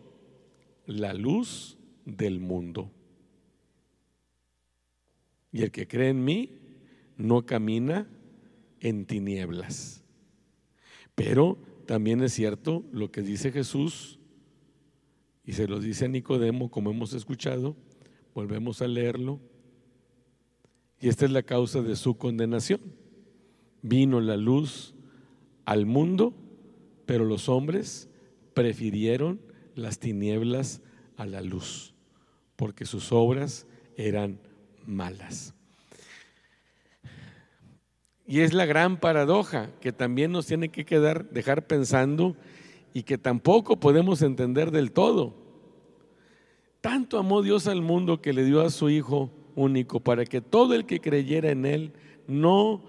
la 0.85 1.13
luz 1.13 1.77
del 2.05 2.39
mundo. 2.39 2.89
Y 5.51 5.63
el 5.63 5.71
que 5.71 5.87
cree 5.87 6.09
en 6.09 6.23
mí 6.23 6.57
no 7.17 7.45
camina 7.45 8.07
en 8.79 9.05
tinieblas. 9.05 10.03
Pero 11.13 11.57
también 11.85 12.23
es 12.23 12.31
cierto 12.33 12.85
lo 12.93 13.11
que 13.11 13.21
dice 13.21 13.51
Jesús, 13.51 14.19
y 15.43 15.53
se 15.53 15.67
lo 15.67 15.79
dice 15.79 16.05
a 16.05 16.07
Nicodemo, 16.07 16.71
como 16.71 16.91
hemos 16.91 17.13
escuchado, 17.13 17.75
volvemos 18.33 18.81
a 18.81 18.87
leerlo, 18.87 19.41
y 21.01 21.09
esta 21.09 21.25
es 21.25 21.31
la 21.31 21.41
causa 21.41 21.81
de 21.81 21.95
su 21.95 22.15
condenación. 22.15 22.79
Vino 23.81 24.21
la 24.21 24.37
luz 24.37 24.93
al 25.65 25.87
mundo, 25.87 26.35
pero 27.07 27.25
los 27.25 27.49
hombres 27.49 28.07
prefirieron 28.53 29.41
las 29.73 29.97
tinieblas 29.97 30.81
a 31.17 31.25
la 31.25 31.41
luz, 31.41 31.95
porque 32.55 32.85
sus 32.85 33.11
obras 33.11 33.65
eran 33.97 34.39
malas. 34.85 35.55
Y 38.27 38.41
es 38.41 38.53
la 38.53 38.65
gran 38.65 38.97
paradoja 38.97 39.71
que 39.81 39.91
también 39.91 40.31
nos 40.31 40.45
tiene 40.45 40.69
que 40.69 40.85
quedar, 40.85 41.31
dejar 41.31 41.65
pensando 41.65 42.37
y 42.93 43.03
que 43.03 43.17
tampoco 43.17 43.79
podemos 43.79 44.21
entender 44.21 44.69
del 44.69 44.91
todo. 44.91 45.35
Tanto 46.79 47.17
amó 47.17 47.41
Dios 47.41 47.67
al 47.67 47.81
mundo 47.81 48.21
que 48.21 48.33
le 48.33 48.45
dio 48.45 48.61
a 48.61 48.69
su 48.69 48.89
Hijo 48.89 49.31
único 49.55 49.99
para 49.99 50.25
que 50.25 50.41
todo 50.41 50.73
el 50.73 50.85
que 50.85 50.99
creyera 50.99 51.51
en 51.51 51.65
Él 51.65 51.93
no 52.27 52.83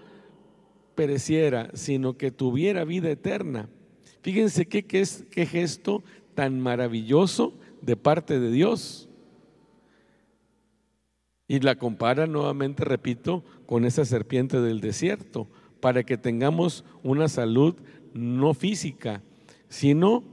pereciera, 0.95 1.69
sino 1.73 2.17
que 2.17 2.31
tuviera 2.31 2.85
vida 2.85 3.09
eterna. 3.09 3.69
Fíjense 4.21 4.65
qué, 4.67 4.85
qué, 4.85 5.03
qué 5.31 5.45
gesto 5.45 6.03
tan 6.35 6.59
maravilloso 6.59 7.53
de 7.81 7.95
parte 7.95 8.39
de 8.39 8.51
Dios. 8.51 9.09
Y 11.47 11.59
la 11.59 11.75
compara 11.75 12.25
nuevamente, 12.25 12.85
repito, 12.85 13.43
con 13.65 13.85
esa 13.85 14.05
serpiente 14.05 14.61
del 14.61 14.79
desierto, 14.79 15.47
para 15.81 16.03
que 16.03 16.17
tengamos 16.17 16.85
una 17.03 17.27
salud 17.27 17.75
no 18.13 18.53
física, 18.53 19.21
sino 19.67 20.23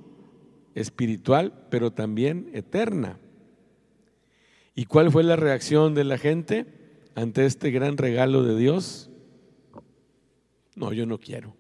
espiritual, 0.75 1.67
pero 1.71 1.91
también 1.91 2.51
eterna. 2.53 3.19
¿Y 4.81 4.87
cuál 4.87 5.13
fue 5.13 5.23
la 5.23 5.37
reacción 5.37 5.95
de 5.95 6.05
la 6.05 6.17
gente 6.17 6.65
ante 7.15 7.45
este 7.45 7.71
gran 7.71 7.99
regalo 7.99 8.43
de 8.45 8.57
Dios? 8.57 9.11
No, 10.75 10.95
yo 10.95 11.05
no 11.05 11.19
quiero. 11.19 11.55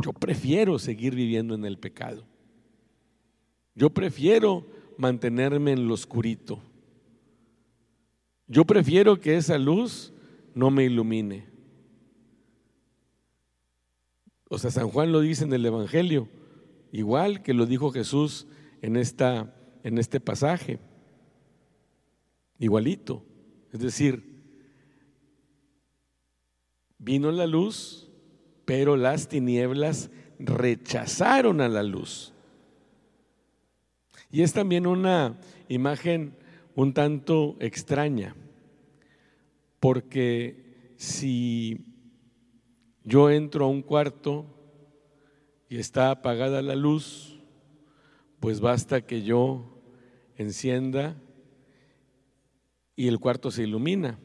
Yo 0.00 0.12
prefiero 0.12 0.78
seguir 0.78 1.16
viviendo 1.16 1.52
en 1.52 1.64
el 1.64 1.80
pecado. 1.80 2.24
Yo 3.74 3.90
prefiero 3.90 4.68
mantenerme 4.98 5.72
en 5.72 5.88
lo 5.88 5.94
oscurito. 5.94 6.62
Yo 8.46 8.64
prefiero 8.64 9.18
que 9.18 9.36
esa 9.36 9.58
luz 9.58 10.12
no 10.54 10.70
me 10.70 10.84
ilumine. 10.84 11.48
O 14.48 14.58
sea, 14.58 14.70
San 14.70 14.90
Juan 14.90 15.10
lo 15.10 15.18
dice 15.18 15.42
en 15.42 15.52
el 15.52 15.66
Evangelio, 15.66 16.28
igual 16.92 17.42
que 17.42 17.52
lo 17.52 17.66
dijo 17.66 17.90
Jesús 17.90 18.46
en, 18.80 18.94
esta, 18.94 19.52
en 19.82 19.98
este 19.98 20.20
pasaje. 20.20 20.78
Igualito. 22.60 23.24
Es 23.72 23.80
decir, 23.80 24.22
vino 26.98 27.32
la 27.32 27.46
luz, 27.46 28.10
pero 28.66 28.96
las 28.96 29.28
tinieblas 29.28 30.10
rechazaron 30.38 31.62
a 31.62 31.68
la 31.68 31.82
luz. 31.82 32.34
Y 34.30 34.42
es 34.42 34.52
también 34.52 34.86
una 34.86 35.40
imagen 35.68 36.36
un 36.74 36.92
tanto 36.92 37.56
extraña, 37.60 38.36
porque 39.80 40.92
si 40.96 41.86
yo 43.04 43.30
entro 43.30 43.64
a 43.64 43.68
un 43.68 43.82
cuarto 43.82 44.46
y 45.68 45.78
está 45.78 46.10
apagada 46.10 46.60
la 46.60 46.76
luz, 46.76 47.40
pues 48.38 48.60
basta 48.60 49.00
que 49.00 49.22
yo 49.22 49.82
encienda 50.36 51.16
y 53.00 53.08
el 53.08 53.18
cuarto 53.18 53.50
se 53.50 53.62
ilumina 53.62 54.18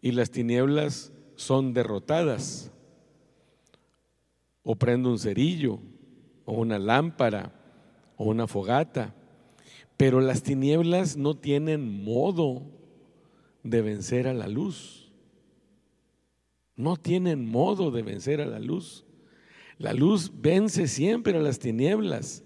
y 0.00 0.12
las 0.12 0.30
tinieblas 0.30 1.12
son 1.36 1.74
derrotadas. 1.74 2.72
O 4.62 4.74
prendo 4.74 5.10
un 5.10 5.18
cerillo 5.18 5.78
o 6.46 6.54
una 6.54 6.78
lámpara 6.78 7.52
o 8.16 8.24
una 8.24 8.46
fogata 8.46 9.14
pero 9.98 10.22
las 10.22 10.42
tinieblas 10.42 11.18
no 11.18 11.36
tienen 11.36 12.02
modo 12.02 12.62
de 13.62 13.82
vencer 13.82 14.26
a 14.26 14.32
la 14.32 14.48
luz. 14.48 15.12
No 16.74 16.96
tienen 16.96 17.46
modo 17.46 17.90
de 17.90 18.02
vencer 18.02 18.40
a 18.40 18.46
la 18.46 18.60
luz. 18.60 19.04
La 19.76 19.92
luz 19.92 20.32
vence 20.40 20.88
siempre 20.88 21.36
a 21.36 21.40
las 21.42 21.58
tinieblas. 21.58 22.44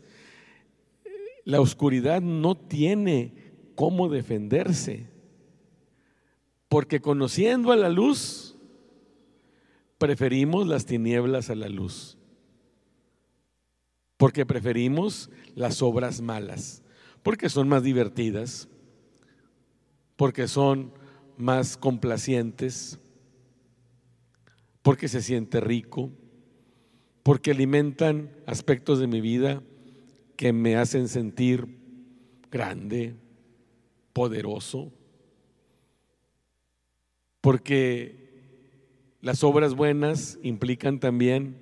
La 1.44 1.60
oscuridad 1.60 2.20
no 2.20 2.56
tiene 2.56 3.45
cómo 3.76 4.08
defenderse. 4.08 5.06
Porque 6.68 7.00
conociendo 7.00 7.70
a 7.70 7.76
la 7.76 7.88
luz, 7.88 8.56
preferimos 9.98 10.66
las 10.66 10.84
tinieblas 10.84 11.48
a 11.50 11.54
la 11.54 11.68
luz. 11.68 12.18
Porque 14.16 14.44
preferimos 14.44 15.30
las 15.54 15.80
obras 15.82 16.20
malas. 16.20 16.82
Porque 17.22 17.48
son 17.48 17.68
más 17.68 17.84
divertidas, 17.84 18.68
porque 20.16 20.48
son 20.48 20.92
más 21.36 21.76
complacientes, 21.76 22.98
porque 24.82 25.08
se 25.08 25.22
siente 25.22 25.60
rico, 25.60 26.10
porque 27.22 27.50
alimentan 27.50 28.30
aspectos 28.46 28.98
de 28.98 29.06
mi 29.06 29.20
vida 29.20 29.62
que 30.36 30.52
me 30.52 30.76
hacen 30.76 31.08
sentir 31.08 31.66
grande, 32.50 33.16
poderoso, 34.16 34.90
porque 37.42 38.16
las 39.20 39.44
obras 39.44 39.74
buenas 39.74 40.38
implican 40.42 41.00
también 41.00 41.58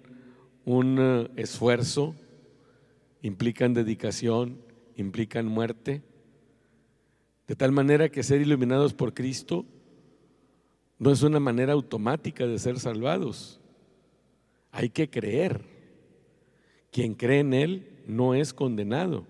un 0.64 0.98
eh, 1.00 1.30
esfuerzo, 1.34 2.14
implican 3.22 3.74
dedicación, 3.74 4.60
implican 4.94 5.46
muerte, 5.46 6.04
de 7.48 7.56
tal 7.56 7.72
manera 7.72 8.08
que 8.08 8.22
ser 8.22 8.40
iluminados 8.40 8.94
por 8.94 9.14
Cristo 9.14 9.66
no 11.00 11.10
es 11.10 11.24
una 11.24 11.40
manera 11.40 11.72
automática 11.72 12.46
de 12.46 12.60
ser 12.60 12.78
salvados. 12.78 13.60
Hay 14.70 14.90
que 14.90 15.10
creer. 15.10 15.64
Quien 16.92 17.14
cree 17.14 17.40
en 17.40 17.52
Él 17.52 18.04
no 18.06 18.32
es 18.32 18.54
condenado, 18.54 19.26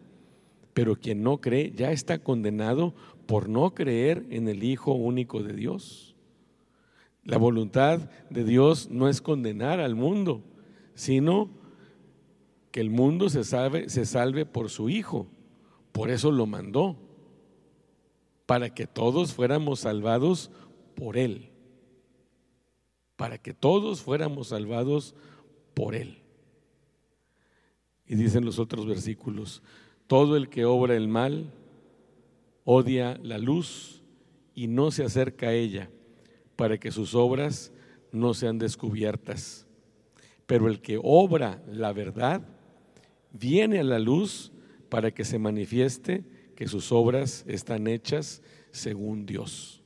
pero 0.74 0.96
quien 0.96 1.22
no 1.22 1.40
cree 1.40 1.72
ya 1.74 1.92
está 1.92 2.18
condenado 2.18 2.94
por 3.26 3.48
no 3.48 3.74
creer 3.74 4.26
en 4.30 4.48
el 4.48 4.64
Hijo 4.64 4.92
único 4.92 5.42
de 5.42 5.54
Dios. 5.54 6.14
La 7.22 7.38
voluntad 7.38 8.10
de 8.28 8.44
Dios 8.44 8.90
no 8.90 9.08
es 9.08 9.22
condenar 9.22 9.80
al 9.80 9.94
mundo, 9.94 10.42
sino 10.94 11.48
que 12.70 12.80
el 12.80 12.90
mundo 12.90 13.30
se 13.30 13.44
salve, 13.44 13.88
se 13.88 14.04
salve 14.04 14.44
por 14.44 14.68
su 14.68 14.90
Hijo. 14.90 15.28
Por 15.92 16.10
eso 16.10 16.32
lo 16.32 16.44
mandó, 16.44 16.96
para 18.46 18.74
que 18.74 18.86
todos 18.86 19.32
fuéramos 19.32 19.80
salvados 19.80 20.50
por 20.96 21.16
Él. 21.16 21.50
Para 23.16 23.38
que 23.38 23.54
todos 23.54 24.02
fuéramos 24.02 24.48
salvados 24.48 25.14
por 25.72 25.94
Él. 25.94 26.18
Y 28.06 28.16
dicen 28.16 28.44
los 28.44 28.58
otros 28.58 28.86
versículos, 28.86 29.62
todo 30.14 30.36
el 30.36 30.48
que 30.48 30.64
obra 30.64 30.94
el 30.94 31.08
mal 31.08 31.50
odia 32.62 33.18
la 33.24 33.36
luz 33.36 34.00
y 34.54 34.68
no 34.68 34.92
se 34.92 35.02
acerca 35.02 35.48
a 35.48 35.54
ella, 35.54 35.90
para 36.54 36.78
que 36.78 36.92
sus 36.92 37.16
obras 37.16 37.72
no 38.12 38.32
sean 38.32 38.56
descubiertas. 38.56 39.66
Pero 40.46 40.68
el 40.68 40.80
que 40.80 41.00
obra 41.02 41.60
la 41.66 41.92
verdad 41.92 42.46
viene 43.32 43.80
a 43.80 43.82
la 43.82 43.98
luz 43.98 44.52
para 44.88 45.10
que 45.10 45.24
se 45.24 45.40
manifieste 45.40 46.22
que 46.54 46.68
sus 46.68 46.92
obras 46.92 47.44
están 47.48 47.88
hechas 47.88 48.40
según 48.70 49.26
Dios. 49.26 49.82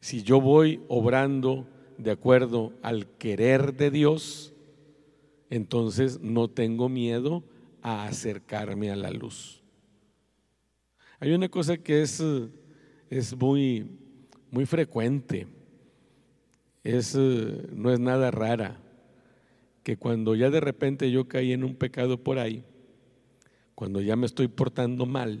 Si 0.00 0.22
yo 0.22 0.38
voy 0.38 0.82
obrando 0.86 1.66
de 1.96 2.10
acuerdo 2.10 2.74
al 2.82 3.06
querer 3.06 3.74
de 3.74 3.90
Dios, 3.90 4.52
entonces 5.48 6.20
no 6.20 6.50
tengo 6.50 6.90
miedo 6.90 7.42
a 7.82 8.04
acercarme 8.04 8.90
a 8.90 8.96
la 8.96 9.10
luz. 9.10 9.62
Hay 11.18 11.32
una 11.32 11.48
cosa 11.48 11.76
que 11.76 12.02
es, 12.02 12.22
es 13.10 13.36
muy, 13.36 13.86
muy 14.50 14.66
frecuente, 14.66 15.46
es, 16.84 17.14
no 17.14 17.92
es 17.92 18.00
nada 18.00 18.30
rara, 18.30 18.80
que 19.82 19.96
cuando 19.96 20.34
ya 20.34 20.50
de 20.50 20.60
repente 20.60 21.10
yo 21.10 21.28
caí 21.28 21.52
en 21.52 21.64
un 21.64 21.74
pecado 21.74 22.22
por 22.22 22.38
ahí, 22.38 22.64
cuando 23.74 24.00
ya 24.00 24.16
me 24.16 24.26
estoy 24.26 24.48
portando 24.48 25.06
mal 25.06 25.40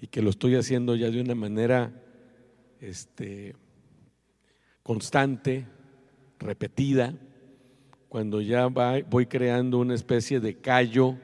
y 0.00 0.06
que 0.06 0.22
lo 0.22 0.30
estoy 0.30 0.54
haciendo 0.54 0.94
ya 0.94 1.10
de 1.10 1.20
una 1.20 1.34
manera 1.34 1.92
este, 2.80 3.56
constante, 4.82 5.66
repetida, 6.38 7.14
cuando 8.08 8.40
ya 8.40 8.66
voy 8.66 9.26
creando 9.26 9.78
una 9.78 9.94
especie 9.94 10.40
de 10.40 10.54
callo 10.56 11.18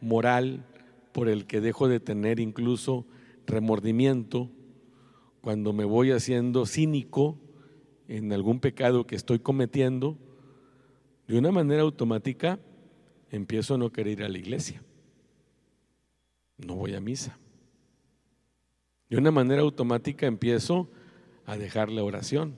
moral 0.00 0.64
por 1.12 1.28
el 1.28 1.46
que 1.46 1.60
dejo 1.60 1.88
de 1.88 2.00
tener 2.00 2.40
incluso 2.40 3.06
remordimiento, 3.46 4.50
cuando 5.40 5.72
me 5.72 5.84
voy 5.84 6.10
haciendo 6.10 6.66
cínico 6.66 7.38
en 8.08 8.32
algún 8.32 8.60
pecado 8.60 9.06
que 9.06 9.16
estoy 9.16 9.38
cometiendo, 9.38 10.18
de 11.26 11.38
una 11.38 11.52
manera 11.52 11.82
automática 11.82 12.58
empiezo 13.30 13.74
a 13.74 13.78
no 13.78 13.90
querer 13.92 14.18
ir 14.18 14.24
a 14.24 14.28
la 14.28 14.38
iglesia. 14.38 14.82
No 16.56 16.74
voy 16.74 16.94
a 16.94 17.00
misa. 17.00 17.38
De 19.08 19.16
una 19.16 19.30
manera 19.30 19.62
automática 19.62 20.26
empiezo 20.26 20.90
a 21.46 21.56
dejar 21.56 21.90
la 21.90 22.02
oración. 22.02 22.56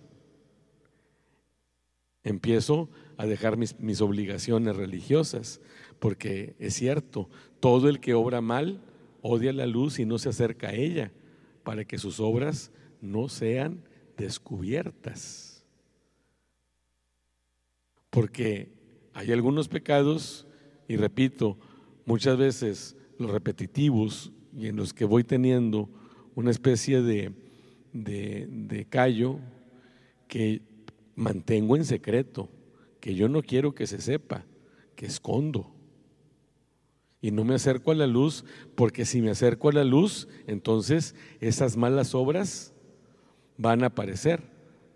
Empiezo 2.22 2.88
a 3.16 3.26
dejar 3.26 3.56
mis, 3.56 3.78
mis, 3.78 4.00
obligaciones 4.00 4.76
religiosas, 4.76 5.60
porque 6.00 6.56
es 6.58 6.74
cierto, 6.74 7.28
todo 7.60 7.88
el 7.88 8.00
que 8.00 8.14
obra 8.14 8.40
mal 8.40 8.80
odia 9.22 9.52
la 9.52 9.66
luz 9.66 9.98
y 9.98 10.06
no 10.06 10.18
se 10.18 10.30
acerca 10.30 10.68
a 10.68 10.74
ella, 10.74 11.12
para 11.62 11.84
que 11.84 11.98
sus 11.98 12.18
obras 12.18 12.72
no 13.00 13.28
sean 13.28 13.82
descubiertas. 14.16 15.64
Porque 18.08 18.72
hay 19.12 19.30
algunos 19.30 19.68
pecados, 19.68 20.46
y 20.88 20.96
repito, 20.96 21.58
muchas 22.06 22.36
veces 22.36 22.96
los 23.18 23.30
repetitivos 23.30 24.32
y 24.56 24.66
en 24.66 24.76
los 24.76 24.92
que 24.92 25.04
voy 25.04 25.22
teniendo 25.22 25.88
una 26.34 26.50
especie 26.50 27.02
de, 27.02 27.32
de, 27.92 28.86
callo 28.88 29.38
que 30.26 30.62
mantengo 31.14 31.76
en 31.76 31.84
secreto, 31.84 32.48
que 33.00 33.14
yo 33.14 33.28
no 33.28 33.42
quiero 33.42 33.74
que 33.74 33.86
se 33.86 34.00
sepa, 34.00 34.44
que 34.96 35.06
escondo. 35.06 35.79
Y 37.22 37.30
no 37.32 37.44
me 37.44 37.54
acerco 37.54 37.90
a 37.90 37.94
la 37.94 38.06
luz, 38.06 38.44
porque 38.74 39.04
si 39.04 39.20
me 39.20 39.30
acerco 39.30 39.68
a 39.68 39.72
la 39.72 39.84
luz, 39.84 40.28
entonces 40.46 41.14
esas 41.40 41.76
malas 41.76 42.14
obras 42.14 42.72
van 43.58 43.82
a 43.82 43.88
aparecer, 43.88 44.42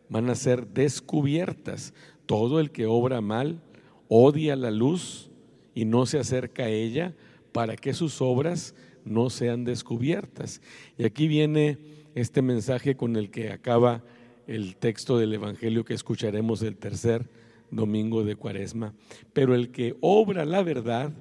van 0.09 0.31
a 0.31 0.35
ser 0.35 0.69
descubiertas. 0.69 1.93
Todo 2.27 2.61
el 2.61 2.71
que 2.71 2.87
obra 2.87 3.21
mal 3.21 3.61
odia 4.09 4.57
la 4.57 4.71
luz 4.71 5.31
y 5.75 5.85
no 5.85 6.07
se 6.07 6.19
acerca 6.19 6.65
a 6.65 6.71
ella 6.71 7.15
para 7.53 7.77
que 7.77 7.93
sus 7.93 8.23
obras 8.23 8.75
no 9.05 9.29
sean 9.29 9.65
descubiertas. 9.65 10.63
Y 10.97 11.05
aquí 11.05 11.29
viene 11.29 11.79
este 12.15 12.43
mensaje 12.43 12.97
con 12.97 13.17
el 13.17 13.31
que 13.31 13.51
acaba 13.51 14.03
el 14.47 14.77
texto 14.77 15.19
del 15.19 15.35
Evangelio 15.35 15.85
que 15.85 15.95
escucharemos 15.95 16.63
el 16.63 16.77
tercer 16.77 17.29
domingo 17.71 18.25
de 18.25 18.37
Cuaresma. 18.37 18.95
Pero 19.33 19.55
el 19.55 19.71
que 19.71 19.97
obra 20.01 20.45
la 20.45 20.63
verdad 20.63 21.13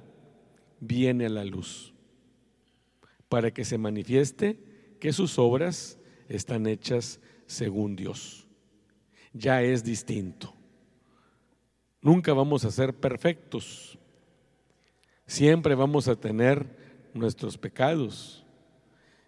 viene 0.86 1.26
a 1.26 1.30
la 1.30 1.44
luz 1.44 1.94
para 3.28 3.52
que 3.52 3.64
se 3.64 3.78
manifieste 3.78 4.58
que 5.00 5.12
sus 5.12 5.38
obras 5.38 5.98
están 6.28 6.66
hechas 6.66 7.20
según 7.46 7.96
Dios. 7.96 8.46
Ya 9.32 9.62
es 9.62 9.82
distinto. 9.82 10.54
Nunca 12.00 12.32
vamos 12.32 12.64
a 12.64 12.70
ser 12.70 12.94
perfectos. 12.94 13.98
Siempre 15.26 15.74
vamos 15.74 16.06
a 16.06 16.16
tener 16.16 16.76
nuestros 17.14 17.58
pecados. 17.58 18.44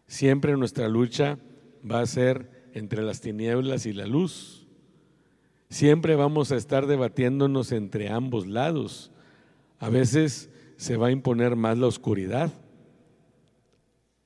Siempre 0.07 0.57
nuestra 0.57 0.89
lucha 0.89 1.39
va 1.89 2.01
a 2.01 2.07
ser 2.07 2.69
entre 2.75 3.03
las 3.03 3.21
tinieblas 3.21 3.87
y 3.87 3.93
la 3.93 4.07
luz. 4.07 4.67
Siempre 5.69 6.15
vamos 6.15 6.53
a 6.53 6.57
estar 6.57 6.87
debatiéndonos 6.87 7.73
entre 7.73 8.09
ambos 8.09 8.47
lados. 8.47 9.11
A 9.79 9.89
veces 9.89 10.51
se 10.77 10.97
va 10.97 11.09
a 11.09 11.11
imponer 11.11 11.57
más 11.57 11.79
la 11.79 11.87
oscuridad. 11.87 12.53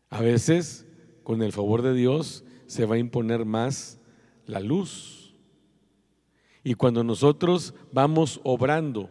A 0.09 0.21
veces, 0.21 0.87
con 1.23 1.43
el 1.43 1.53
favor 1.53 1.83
de 1.83 1.95
Dios, 1.95 2.45
se 2.67 2.87
va 2.87 2.97
a 2.97 2.99
imponer 2.99 3.45
más 3.45 4.01
la 4.47 4.61
luz. 4.61 5.35
Y 6.63 6.75
cuando 6.75 7.05
nosotros 7.05 7.75
vamos 7.93 8.41
obrando, 8.45 9.09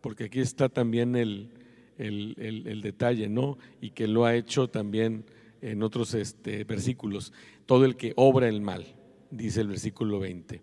porque 0.00 0.24
aquí 0.24 0.40
está 0.40 0.68
también 0.68 1.16
el, 1.16 1.50
el, 1.96 2.80
detalle, 2.82 3.28
¿no? 3.28 3.58
Y 3.80 3.90
que 3.90 4.08
lo 4.08 4.24
ha 4.24 4.34
hecho 4.34 4.68
también 4.68 5.24
en 5.60 5.82
otros 5.82 6.14
este, 6.14 6.64
versículos. 6.64 7.32
Todo 7.66 7.84
el 7.84 7.96
que 7.96 8.12
obra 8.16 8.48
el 8.48 8.60
mal, 8.60 8.84
dice 9.30 9.60
el 9.60 9.68
versículo 9.68 10.18
20, 10.18 10.60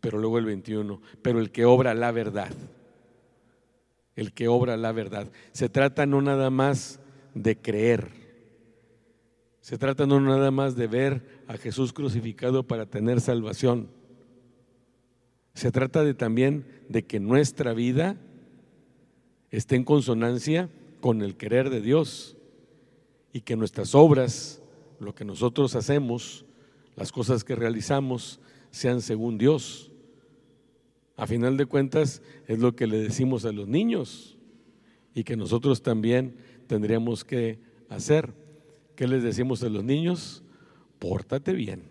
pero 0.00 0.18
luego 0.18 0.38
el 0.38 0.44
21, 0.44 1.02
pero 1.20 1.40
el 1.40 1.50
que 1.50 1.64
obra 1.64 1.94
la 1.94 2.12
verdad, 2.12 2.52
el 4.20 4.32
que 4.32 4.48
obra 4.48 4.76
la 4.76 4.92
verdad. 4.92 5.30
Se 5.52 5.70
trata 5.70 6.04
no 6.04 6.20
nada 6.20 6.50
más 6.50 7.00
de 7.34 7.56
creer, 7.56 8.08
se 9.62 9.78
trata 9.78 10.06
no 10.06 10.20
nada 10.20 10.50
más 10.50 10.76
de 10.76 10.86
ver 10.86 11.42
a 11.48 11.56
Jesús 11.56 11.92
crucificado 11.92 12.66
para 12.66 12.86
tener 12.86 13.20
salvación. 13.20 13.88
Se 15.54 15.70
trata 15.70 16.12
también 16.14 16.66
de 16.88 17.04
que 17.04 17.18
nuestra 17.18 17.72
vida 17.72 18.16
esté 19.50 19.76
en 19.76 19.84
consonancia 19.84 20.68
con 21.00 21.22
el 21.22 21.36
querer 21.36 21.70
de 21.70 21.80
Dios 21.80 22.36
y 23.32 23.40
que 23.40 23.56
nuestras 23.56 23.94
obras, 23.94 24.62
lo 24.98 25.14
que 25.14 25.24
nosotros 25.24 25.74
hacemos, 25.76 26.44
las 26.94 27.10
cosas 27.10 27.42
que 27.42 27.56
realizamos, 27.56 28.38
sean 28.70 29.00
según 29.00 29.38
Dios. 29.38 29.89
A 31.20 31.26
final 31.26 31.58
de 31.58 31.66
cuentas 31.66 32.22
es 32.48 32.60
lo 32.60 32.74
que 32.74 32.86
le 32.86 32.96
decimos 32.96 33.44
a 33.44 33.52
los 33.52 33.68
niños 33.68 34.38
y 35.14 35.22
que 35.22 35.36
nosotros 35.36 35.82
también 35.82 36.34
tendríamos 36.66 37.26
que 37.26 37.60
hacer. 37.90 38.32
¿Qué 38.96 39.06
les 39.06 39.22
decimos 39.22 39.62
a 39.62 39.68
los 39.68 39.84
niños? 39.84 40.42
Pórtate 40.98 41.52
bien. 41.52 41.82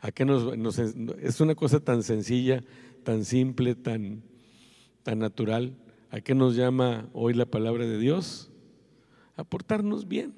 ¿A 0.00 0.10
qué 0.10 0.24
nos, 0.24 0.76
es 0.80 1.40
una 1.40 1.54
cosa 1.54 1.78
tan 1.78 2.02
sencilla, 2.02 2.64
tan 3.04 3.24
simple, 3.24 3.76
tan, 3.76 4.24
tan 5.04 5.20
natural. 5.20 5.76
¿A 6.10 6.20
qué 6.22 6.34
nos 6.34 6.56
llama 6.56 7.10
hoy 7.12 7.32
la 7.34 7.46
palabra 7.46 7.86
de 7.86 7.98
Dios? 8.00 8.50
A 9.36 9.44
portarnos 9.44 10.08
bien. 10.08 10.34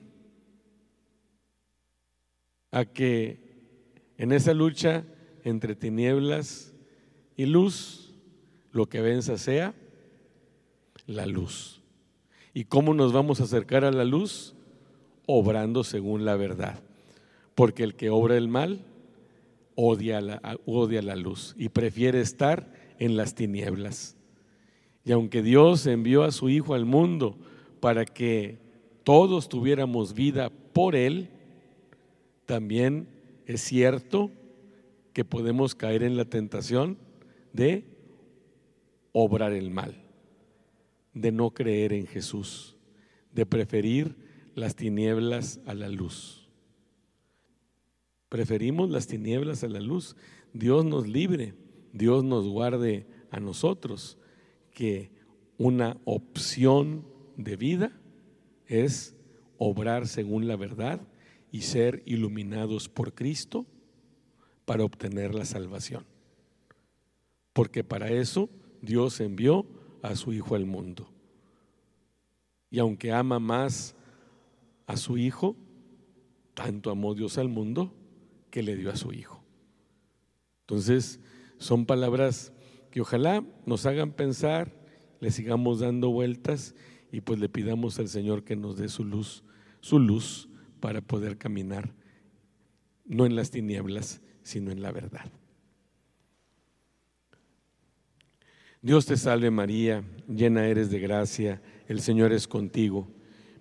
A 2.71 2.85
que 2.85 3.41
en 4.19 4.31
esa 4.31 4.53
lucha 4.53 5.07
entre 5.43 5.75
tinieblas 5.75 6.72
y 7.37 7.47
luz, 7.47 8.15
lo 8.73 8.89
que 8.89 9.01
venza 9.01 9.39
sea 9.39 9.75
la 11.07 11.27
luz. 11.27 11.81
¿Y 12.55 12.65
cómo 12.65 12.95
nos 12.95 13.13
vamos 13.13 13.41
a 13.41 13.45
acercar 13.45 13.85
a 13.85 13.93
la 13.93 14.05
luz? 14.05 14.55
Obrando 15.27 15.85
según 15.85 16.25
la 16.25 16.37
verdad. 16.37 16.83
Porque 17.55 17.83
el 17.83 17.95
que 17.95 18.11
obra 18.11 18.37
el 18.37 18.49
mal 18.49 18.85
odia 19.75 20.21
la, 20.21 20.59
odia 20.67 21.03
la 21.03 21.17
luz 21.17 21.55
y 21.59 21.69
prefiere 21.71 22.21
estar 22.21 22.73
en 22.99 23.17
las 23.17 23.35
tinieblas. 23.35 24.17
Y 25.05 25.13
aunque 25.13 25.43
Dios 25.43 25.87
envió 25.87 26.23
a 26.23 26.33
su 26.33 26.49
Hijo 26.49 26.75
al 26.75 26.85
mundo 26.85 27.37
para 27.81 28.05
que 28.05 28.59
todos 29.05 29.49
tuviéramos 29.49 30.15
vida 30.15 30.51
por 30.73 30.95
Él, 30.95 31.29
también 32.47 33.09
es 33.47 33.63
cierto 33.63 34.31
que 35.13 35.25
podemos 35.25 35.75
caer 35.75 36.03
en 36.03 36.17
la 36.17 36.25
tentación 36.25 36.97
de 37.53 37.85
obrar 39.13 39.53
el 39.53 39.71
mal, 39.71 40.03
de 41.15 41.33
no 41.33 41.51
creer 41.51 41.93
en 41.93 42.07
Jesús, 42.07 42.77
de 43.33 43.47
preferir 43.47 44.17
las 44.55 44.75
tinieblas 44.77 45.61
a 45.67 45.75
la 45.75 45.89
luz. 45.89 46.49
Preferimos 48.29 48.91
las 48.91 49.07
tinieblas 49.07 49.63
a 49.63 49.69
la 49.69 49.81
luz. 49.81 50.17
Dios 50.55 50.85
nos 50.85 51.07
libre, 51.07 51.55
Dios 51.93 52.25
nos 52.25 52.49
guarde 52.49 53.07
a 53.31 53.41
nosotros 53.41 54.19
que 54.73 55.11
una 55.59 55.99
opción 56.05 57.07
de 57.37 57.57
vida 57.57 58.01
es 58.67 59.15
obrar 59.59 60.09
según 60.09 60.49
la 60.49 60.57
verdad 60.57 61.01
y 61.51 61.63
ser 61.63 62.03
iluminados 62.07 62.89
por 62.89 63.15
Cristo 63.15 63.67
para 64.65 64.85
obtener 64.85 65.35
la 65.35 65.45
salvación. 65.45 66.12
Porque 67.53 67.85
para 67.85 68.11
eso 68.11 68.49
Dios 68.81 69.21
envió 69.21 69.67
a 70.03 70.17
su 70.17 70.33
Hijo 70.33 70.55
al 70.55 70.67
mundo. 70.67 71.09
Y 72.71 72.79
aunque 72.79 73.13
ama 73.13 73.39
más 73.39 73.95
a 74.87 74.97
su 74.97 75.19
Hijo, 75.19 75.57
tanto 76.55 76.91
amó 76.91 77.15
Dios 77.15 77.39
al 77.39 77.49
mundo 77.49 77.95
que 78.51 78.63
le 78.63 78.77
dio 78.77 78.91
a 78.91 78.97
su 78.97 79.13
Hijo. 79.13 79.43
Entonces, 80.63 81.21
son 81.59 81.87
palabras 81.87 82.53
que 82.91 83.01
ojalá 83.01 83.45
nos 83.67 83.87
hagan 83.87 84.13
pensar, 84.13 84.73
le 85.21 85.31
sigamos 85.31 85.81
dando 85.81 86.11
vueltas 86.11 86.75
y 87.11 87.21
pues 87.21 87.39
le 87.39 87.49
pidamos 87.49 87.99
al 87.99 88.09
Señor 88.09 88.45
que 88.45 88.57
nos 88.57 88.77
dé 88.77 88.89
su 88.89 89.05
luz, 89.05 89.45
su 89.81 89.99
luz 89.99 90.49
para 90.81 91.01
poder 91.01 91.39
caminar 91.39 91.95
no 93.05 93.27
en 93.27 93.37
las 93.37 93.51
tinieblas, 93.51 94.23
sino 94.43 94.71
en 94.71 94.83
la 94.83 94.93
verdad. 94.93 95.31
Dios 98.83 99.07
te 99.07 99.17
salve 99.17 99.49
María, 99.53 100.03
llena 100.27 100.67
eres 100.67 100.91
de 100.91 100.99
gracia, 100.99 101.63
el 101.87 102.01
Señor 102.01 102.33
es 102.33 102.49
contigo. 102.49 103.07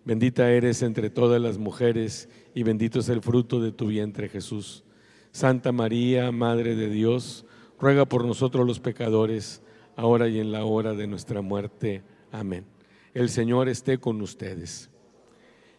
Bendita 0.03 0.49
eres 0.49 0.81
entre 0.81 1.11
todas 1.11 1.39
las 1.39 1.59
mujeres 1.59 2.27
y 2.55 2.63
bendito 2.63 2.99
es 2.99 3.09
el 3.09 3.21
fruto 3.21 3.61
de 3.61 3.71
tu 3.71 3.85
vientre 3.85 4.29
Jesús. 4.29 4.83
Santa 5.31 5.71
María, 5.71 6.31
Madre 6.31 6.75
de 6.75 6.89
Dios, 6.89 7.45
ruega 7.79 8.05
por 8.05 8.25
nosotros 8.25 8.65
los 8.65 8.79
pecadores, 8.79 9.61
ahora 9.95 10.27
y 10.27 10.39
en 10.39 10.51
la 10.51 10.65
hora 10.65 10.95
de 10.95 11.05
nuestra 11.05 11.41
muerte. 11.41 12.01
Amén. 12.31 12.65
El 13.13 13.29
Señor 13.29 13.69
esté 13.69 13.99
con 13.99 14.19
ustedes. 14.21 14.89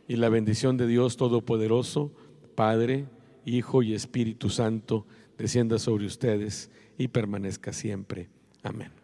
Y 0.06 0.16
la 0.16 0.28
bendición 0.28 0.76
de 0.76 0.86
Dios 0.86 1.16
Todopoderoso, 1.16 2.12
Padre, 2.54 3.06
Hijo 3.44 3.82
y 3.82 3.94
Espíritu 3.94 4.50
Santo, 4.50 5.04
descienda 5.36 5.80
sobre 5.80 6.06
ustedes 6.06 6.70
y 6.96 7.08
permanezca 7.08 7.72
siempre. 7.72 8.28
Amén. 8.62 9.01